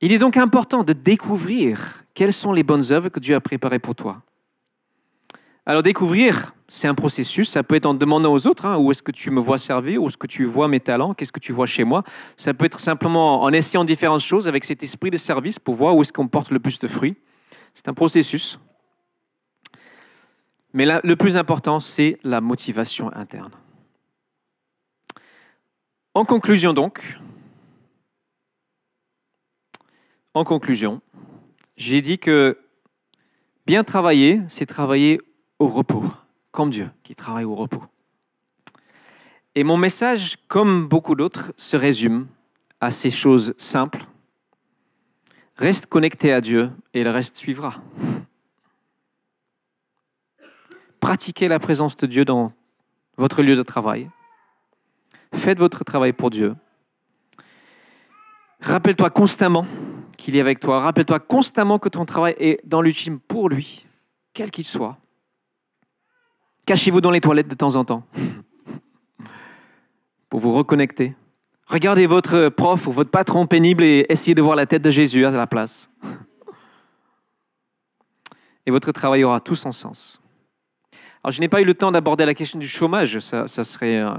Il 0.00 0.12
est 0.12 0.18
donc 0.18 0.36
important 0.36 0.84
de 0.84 0.92
découvrir 0.92 2.04
quelles 2.14 2.32
sont 2.32 2.52
les 2.52 2.62
bonnes 2.62 2.92
œuvres 2.92 3.08
que 3.08 3.20
Dieu 3.20 3.34
a 3.34 3.40
préparées 3.40 3.78
pour 3.78 3.94
toi. 3.94 4.22
Alors 5.64 5.82
découvrir, 5.82 6.54
c'est 6.68 6.88
un 6.88 6.94
processus. 6.94 7.48
Ça 7.48 7.62
peut 7.62 7.74
être 7.74 7.86
en 7.86 7.94
demandant 7.94 8.32
aux 8.32 8.46
autres, 8.46 8.66
hein, 8.66 8.76
où 8.76 8.90
est-ce 8.90 9.02
que 9.02 9.12
tu 9.12 9.30
me 9.30 9.40
vois 9.40 9.58
servir, 9.58 10.02
où 10.02 10.08
est-ce 10.08 10.16
que 10.16 10.26
tu 10.26 10.44
vois 10.44 10.68
mes 10.68 10.80
talents, 10.80 11.14
qu'est-ce 11.14 11.32
que 11.32 11.40
tu 11.40 11.52
vois 11.52 11.66
chez 11.66 11.84
moi. 11.84 12.02
Ça 12.36 12.54
peut 12.54 12.64
être 12.64 12.80
simplement 12.80 13.42
en 13.42 13.52
essayant 13.52 13.84
différentes 13.84 14.20
choses 14.20 14.48
avec 14.48 14.64
cet 14.64 14.82
esprit 14.82 15.10
de 15.10 15.16
service 15.16 15.58
pour 15.58 15.74
voir 15.74 15.96
où 15.96 16.02
est-ce 16.02 16.12
qu'on 16.12 16.28
porte 16.28 16.50
le 16.50 16.58
plus 16.58 16.78
de 16.78 16.88
fruits. 16.88 17.16
C'est 17.74 17.88
un 17.88 17.94
processus. 17.94 18.58
Mais 20.72 20.86
le 21.02 21.16
plus 21.16 21.36
important, 21.36 21.80
c'est 21.80 22.18
la 22.22 22.40
motivation 22.40 23.10
interne. 23.14 23.52
En 26.14 26.24
conclusion 26.24 26.72
donc, 26.72 27.18
en 30.34 30.44
conclusion, 30.44 31.00
j'ai 31.76 32.00
dit 32.00 32.18
que 32.18 32.58
bien 33.66 33.84
travailler, 33.84 34.42
c'est 34.48 34.66
travailler 34.66 35.20
au 35.58 35.68
repos, 35.68 36.04
comme 36.56 36.70
Dieu 36.70 36.90
qui 37.02 37.14
travaille 37.14 37.44
au 37.44 37.54
repos. 37.54 37.84
Et 39.54 39.62
mon 39.62 39.76
message, 39.76 40.38
comme 40.48 40.88
beaucoup 40.88 41.14
d'autres, 41.14 41.52
se 41.58 41.76
résume 41.76 42.28
à 42.80 42.90
ces 42.90 43.10
choses 43.10 43.52
simples. 43.58 44.06
Reste 45.56 45.84
connecté 45.86 46.32
à 46.32 46.40
Dieu 46.40 46.70
et 46.94 47.04
le 47.04 47.10
reste 47.10 47.36
suivra. 47.36 47.74
Pratiquez 50.98 51.46
la 51.46 51.58
présence 51.58 51.94
de 51.96 52.06
Dieu 52.06 52.24
dans 52.24 52.52
votre 53.18 53.42
lieu 53.42 53.54
de 53.54 53.62
travail. 53.62 54.08
Faites 55.34 55.58
votre 55.58 55.84
travail 55.84 56.14
pour 56.14 56.30
Dieu. 56.30 56.54
Rappelle-toi 58.60 59.10
constamment 59.10 59.66
qu'il 60.16 60.36
est 60.36 60.40
avec 60.40 60.60
toi. 60.60 60.80
Rappelle-toi 60.80 61.20
constamment 61.20 61.78
que 61.78 61.90
ton 61.90 62.06
travail 62.06 62.34
est 62.38 62.60
dans 62.64 62.80
l'ultime 62.80 63.20
pour 63.20 63.50
lui, 63.50 63.84
quel 64.32 64.50
qu'il 64.50 64.66
soit. 64.66 64.96
Cachez-vous 66.66 67.00
dans 67.00 67.12
les 67.12 67.20
toilettes 67.20 67.46
de 67.46 67.54
temps 67.54 67.76
en 67.76 67.84
temps 67.84 68.02
pour 70.28 70.40
vous 70.40 70.50
reconnecter. 70.50 71.14
Regardez 71.68 72.08
votre 72.08 72.48
prof 72.48 72.88
ou 72.88 72.92
votre 72.92 73.12
patron 73.12 73.46
pénible 73.46 73.84
et 73.84 74.04
essayez 74.08 74.34
de 74.34 74.42
voir 74.42 74.56
la 74.56 74.66
tête 74.66 74.82
de 74.82 74.90
Jésus 74.90 75.24
à 75.24 75.30
la 75.30 75.46
place. 75.46 75.88
Et 78.66 78.72
votre 78.72 78.90
travail 78.90 79.22
aura 79.22 79.38
tout 79.38 79.54
son 79.54 79.70
sens. 79.70 80.20
Alors, 81.22 81.30
je 81.30 81.40
n'ai 81.40 81.48
pas 81.48 81.60
eu 81.60 81.64
le 81.64 81.74
temps 81.74 81.92
d'aborder 81.92 82.26
la 82.26 82.34
question 82.34 82.58
du 82.58 82.66
chômage, 82.66 83.20
ça, 83.20 83.46
serait 83.46 84.00
euh, 84.00 84.10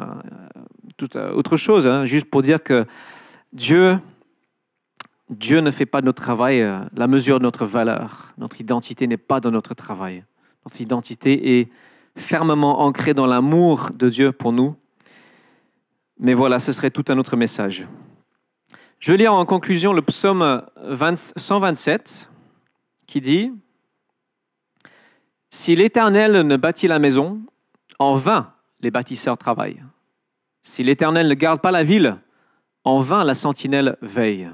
tout, 0.96 1.18
euh, 1.18 1.34
autre 1.34 1.58
chose, 1.58 1.86
hein. 1.86 2.06
juste 2.06 2.30
pour 2.30 2.42
dire 2.42 2.64
que 2.64 2.86
Dieu, 3.52 4.00
Dieu 5.30 5.60
ne 5.60 5.72
fait 5.72 5.86
pas 5.86 6.00
de 6.00 6.06
notre 6.06 6.22
travail 6.22 6.62
euh, 6.62 6.80
la 6.96 7.08
mesure 7.08 7.40
de 7.40 7.44
notre 7.44 7.66
valeur. 7.66 8.34
Notre 8.38 8.62
identité 8.62 9.06
n'est 9.06 9.18
pas 9.18 9.42
dans 9.42 9.52
notre 9.52 9.74
travail. 9.74 10.24
Notre 10.66 10.80
identité 10.80 11.60
est 11.60 11.70
fermement 12.18 12.82
ancré 12.82 13.14
dans 13.14 13.28
l'amour 13.28 13.92
de 13.94 14.10
Dieu 14.10 14.32
pour 14.32 14.52
nous. 14.52 14.76
Mais 16.20 16.34
voilà, 16.34 16.60
ce 16.60 16.74
serait 16.74 16.92
tout 16.92 17.06
un 17.10 17.18
autre 17.18 17.38
message. 17.38 17.88
Je 19.00 19.12
vais 19.12 19.18
lire 19.18 19.34
en 19.34 19.46
conclusion 19.46 19.94
le 19.94 20.02
psaume 20.02 20.64
127 20.92 22.30
qui 23.06 23.22
dit 23.22 23.54
Si 25.52 25.76
l'Éternel 25.76 26.42
ne 26.42 26.58
bâtit 26.58 26.88
la 26.88 27.00
maison, 27.00 27.40
en 28.00 28.16
vain 28.16 28.54
les 28.82 28.92
bâtisseurs 28.92 29.38
travaillent. 29.38 29.84
Si 30.64 30.84
l'Éternel 30.84 31.28
ne 31.28 31.34
garde 31.34 31.62
pas 31.62 31.72
la 31.72 31.84
ville, 31.84 32.18
en 32.84 33.00
vain 33.00 33.24
la 33.24 33.36
sentinelle 33.36 33.98
veille. 34.02 34.50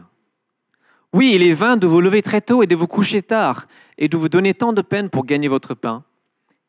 Oui, 1.14 1.34
il 1.36 1.44
est 1.44 1.54
vain 1.54 1.78
de 1.78 1.88
vous 1.88 2.02
lever 2.02 2.22
très 2.22 2.42
tôt 2.42 2.64
et 2.64 2.68
de 2.68 2.76
vous 2.76 2.88
coucher 2.88 3.22
tard 3.22 3.68
et 3.98 4.10
de 4.10 4.18
vous 4.18 4.30
donner 4.30 4.54
tant 4.54 4.74
de 4.74 4.82
peine 4.82 5.10
pour 5.10 5.26
gagner 5.26 5.48
votre 5.48 5.76
pain 5.76 6.04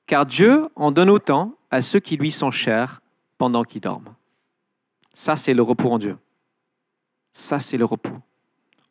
car 0.06 0.26
Dieu 0.26 0.68
en 0.76 0.90
donne 0.90 1.10
autant 1.10 1.54
à 1.70 1.82
ceux 1.82 2.00
qui 2.00 2.16
lui 2.16 2.30
sont 2.30 2.50
chers 2.50 3.00
pendant 3.38 3.64
qu'ils 3.64 3.80
dorment. 3.80 4.14
Ça, 5.14 5.36
c'est 5.36 5.54
le 5.54 5.62
repos 5.62 5.90
en 5.90 5.98
Dieu. 5.98 6.18
Ça, 7.32 7.58
c'est 7.58 7.78
le 7.78 7.84
repos. 7.84 8.16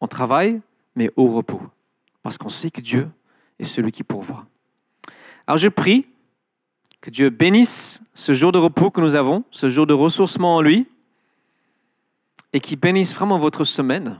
On 0.02 0.08
travaille, 0.08 0.62
mais 0.96 1.12
au 1.16 1.28
repos, 1.28 1.62
parce 2.22 2.38
qu'on 2.38 2.50
sait 2.50 2.72
que 2.72 2.82
Dieu 2.82 3.10
est 3.60 3.66
celui 3.66 3.92
qui 3.92 4.04
pourvoit. 4.04 4.46
Alors 5.48 5.58
je 5.58 5.70
prie 5.70 6.08
que 7.02 7.10
Dieu 7.10 7.30
bénisse 7.30 8.02
ce 8.14 8.34
jour 8.34 8.52
de 8.52 8.58
repos 8.58 8.90
que 8.92 9.02
nous 9.02 9.16
avons, 9.16 9.44
ce 9.52 9.70
jour 9.70 9.86
de 9.86 9.94
ressourcement 9.94 10.56
en 10.56 10.62
lui, 10.62 10.88
et 12.54 12.60
qu'il 12.60 12.80
bénisse 12.80 13.14
vraiment 13.14 13.38
votre 13.38 13.66
semaine, 13.66 14.20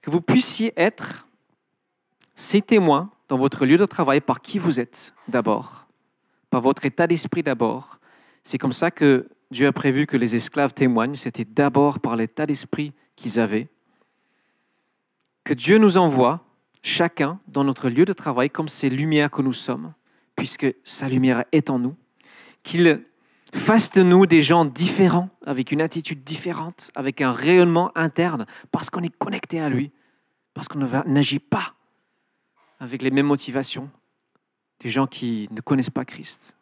que 0.00 0.10
vous 0.10 0.20
puissiez 0.20 0.72
être 0.76 1.26
ces 2.34 2.62
témoins 2.62 3.10
dans 3.28 3.36
votre 3.36 3.66
lieu 3.66 3.76
de 3.76 3.86
travail 3.86 4.20
par 4.20 4.40
qui 4.40 4.58
vous 4.58 4.80
êtes 4.80 5.14
d'abord 5.28 5.86
par 6.52 6.60
votre 6.60 6.84
état 6.84 7.06
d'esprit 7.06 7.42
d'abord. 7.42 7.98
C'est 8.44 8.58
comme 8.58 8.74
ça 8.74 8.90
que 8.90 9.26
Dieu 9.50 9.66
a 9.66 9.72
prévu 9.72 10.06
que 10.06 10.18
les 10.18 10.36
esclaves 10.36 10.74
témoignent. 10.74 11.16
C'était 11.16 11.46
d'abord 11.46 11.98
par 11.98 12.14
l'état 12.14 12.44
d'esprit 12.44 12.92
qu'ils 13.16 13.40
avaient. 13.40 13.68
Que 15.44 15.54
Dieu 15.54 15.78
nous 15.78 15.96
envoie, 15.96 16.44
chacun, 16.82 17.40
dans 17.48 17.64
notre 17.64 17.88
lieu 17.88 18.04
de 18.04 18.12
travail, 18.12 18.50
comme 18.50 18.68
ces 18.68 18.90
lumières 18.90 19.30
que 19.30 19.40
nous 19.40 19.54
sommes, 19.54 19.94
puisque 20.36 20.66
sa 20.84 21.08
lumière 21.08 21.46
est 21.52 21.70
en 21.70 21.78
nous. 21.78 21.96
Qu'il 22.62 23.02
fasse 23.54 23.90
de 23.92 24.02
nous 24.02 24.26
des 24.26 24.42
gens 24.42 24.66
différents, 24.66 25.30
avec 25.46 25.72
une 25.72 25.80
attitude 25.80 26.22
différente, 26.22 26.90
avec 26.94 27.22
un 27.22 27.32
rayonnement 27.32 27.96
interne, 27.96 28.44
parce 28.70 28.90
qu'on 28.90 29.02
est 29.02 29.16
connecté 29.16 29.58
à 29.58 29.70
lui, 29.70 29.90
parce 30.52 30.68
qu'on 30.68 30.80
n'agit 31.06 31.38
pas 31.38 31.76
avec 32.78 33.00
les 33.00 33.10
mêmes 33.10 33.24
motivations, 33.24 33.90
des 34.82 34.90
gens 34.90 35.06
qui 35.06 35.48
ne 35.50 35.60
connaissent 35.60 35.90
pas 35.90 36.04
Christ. 36.04 36.56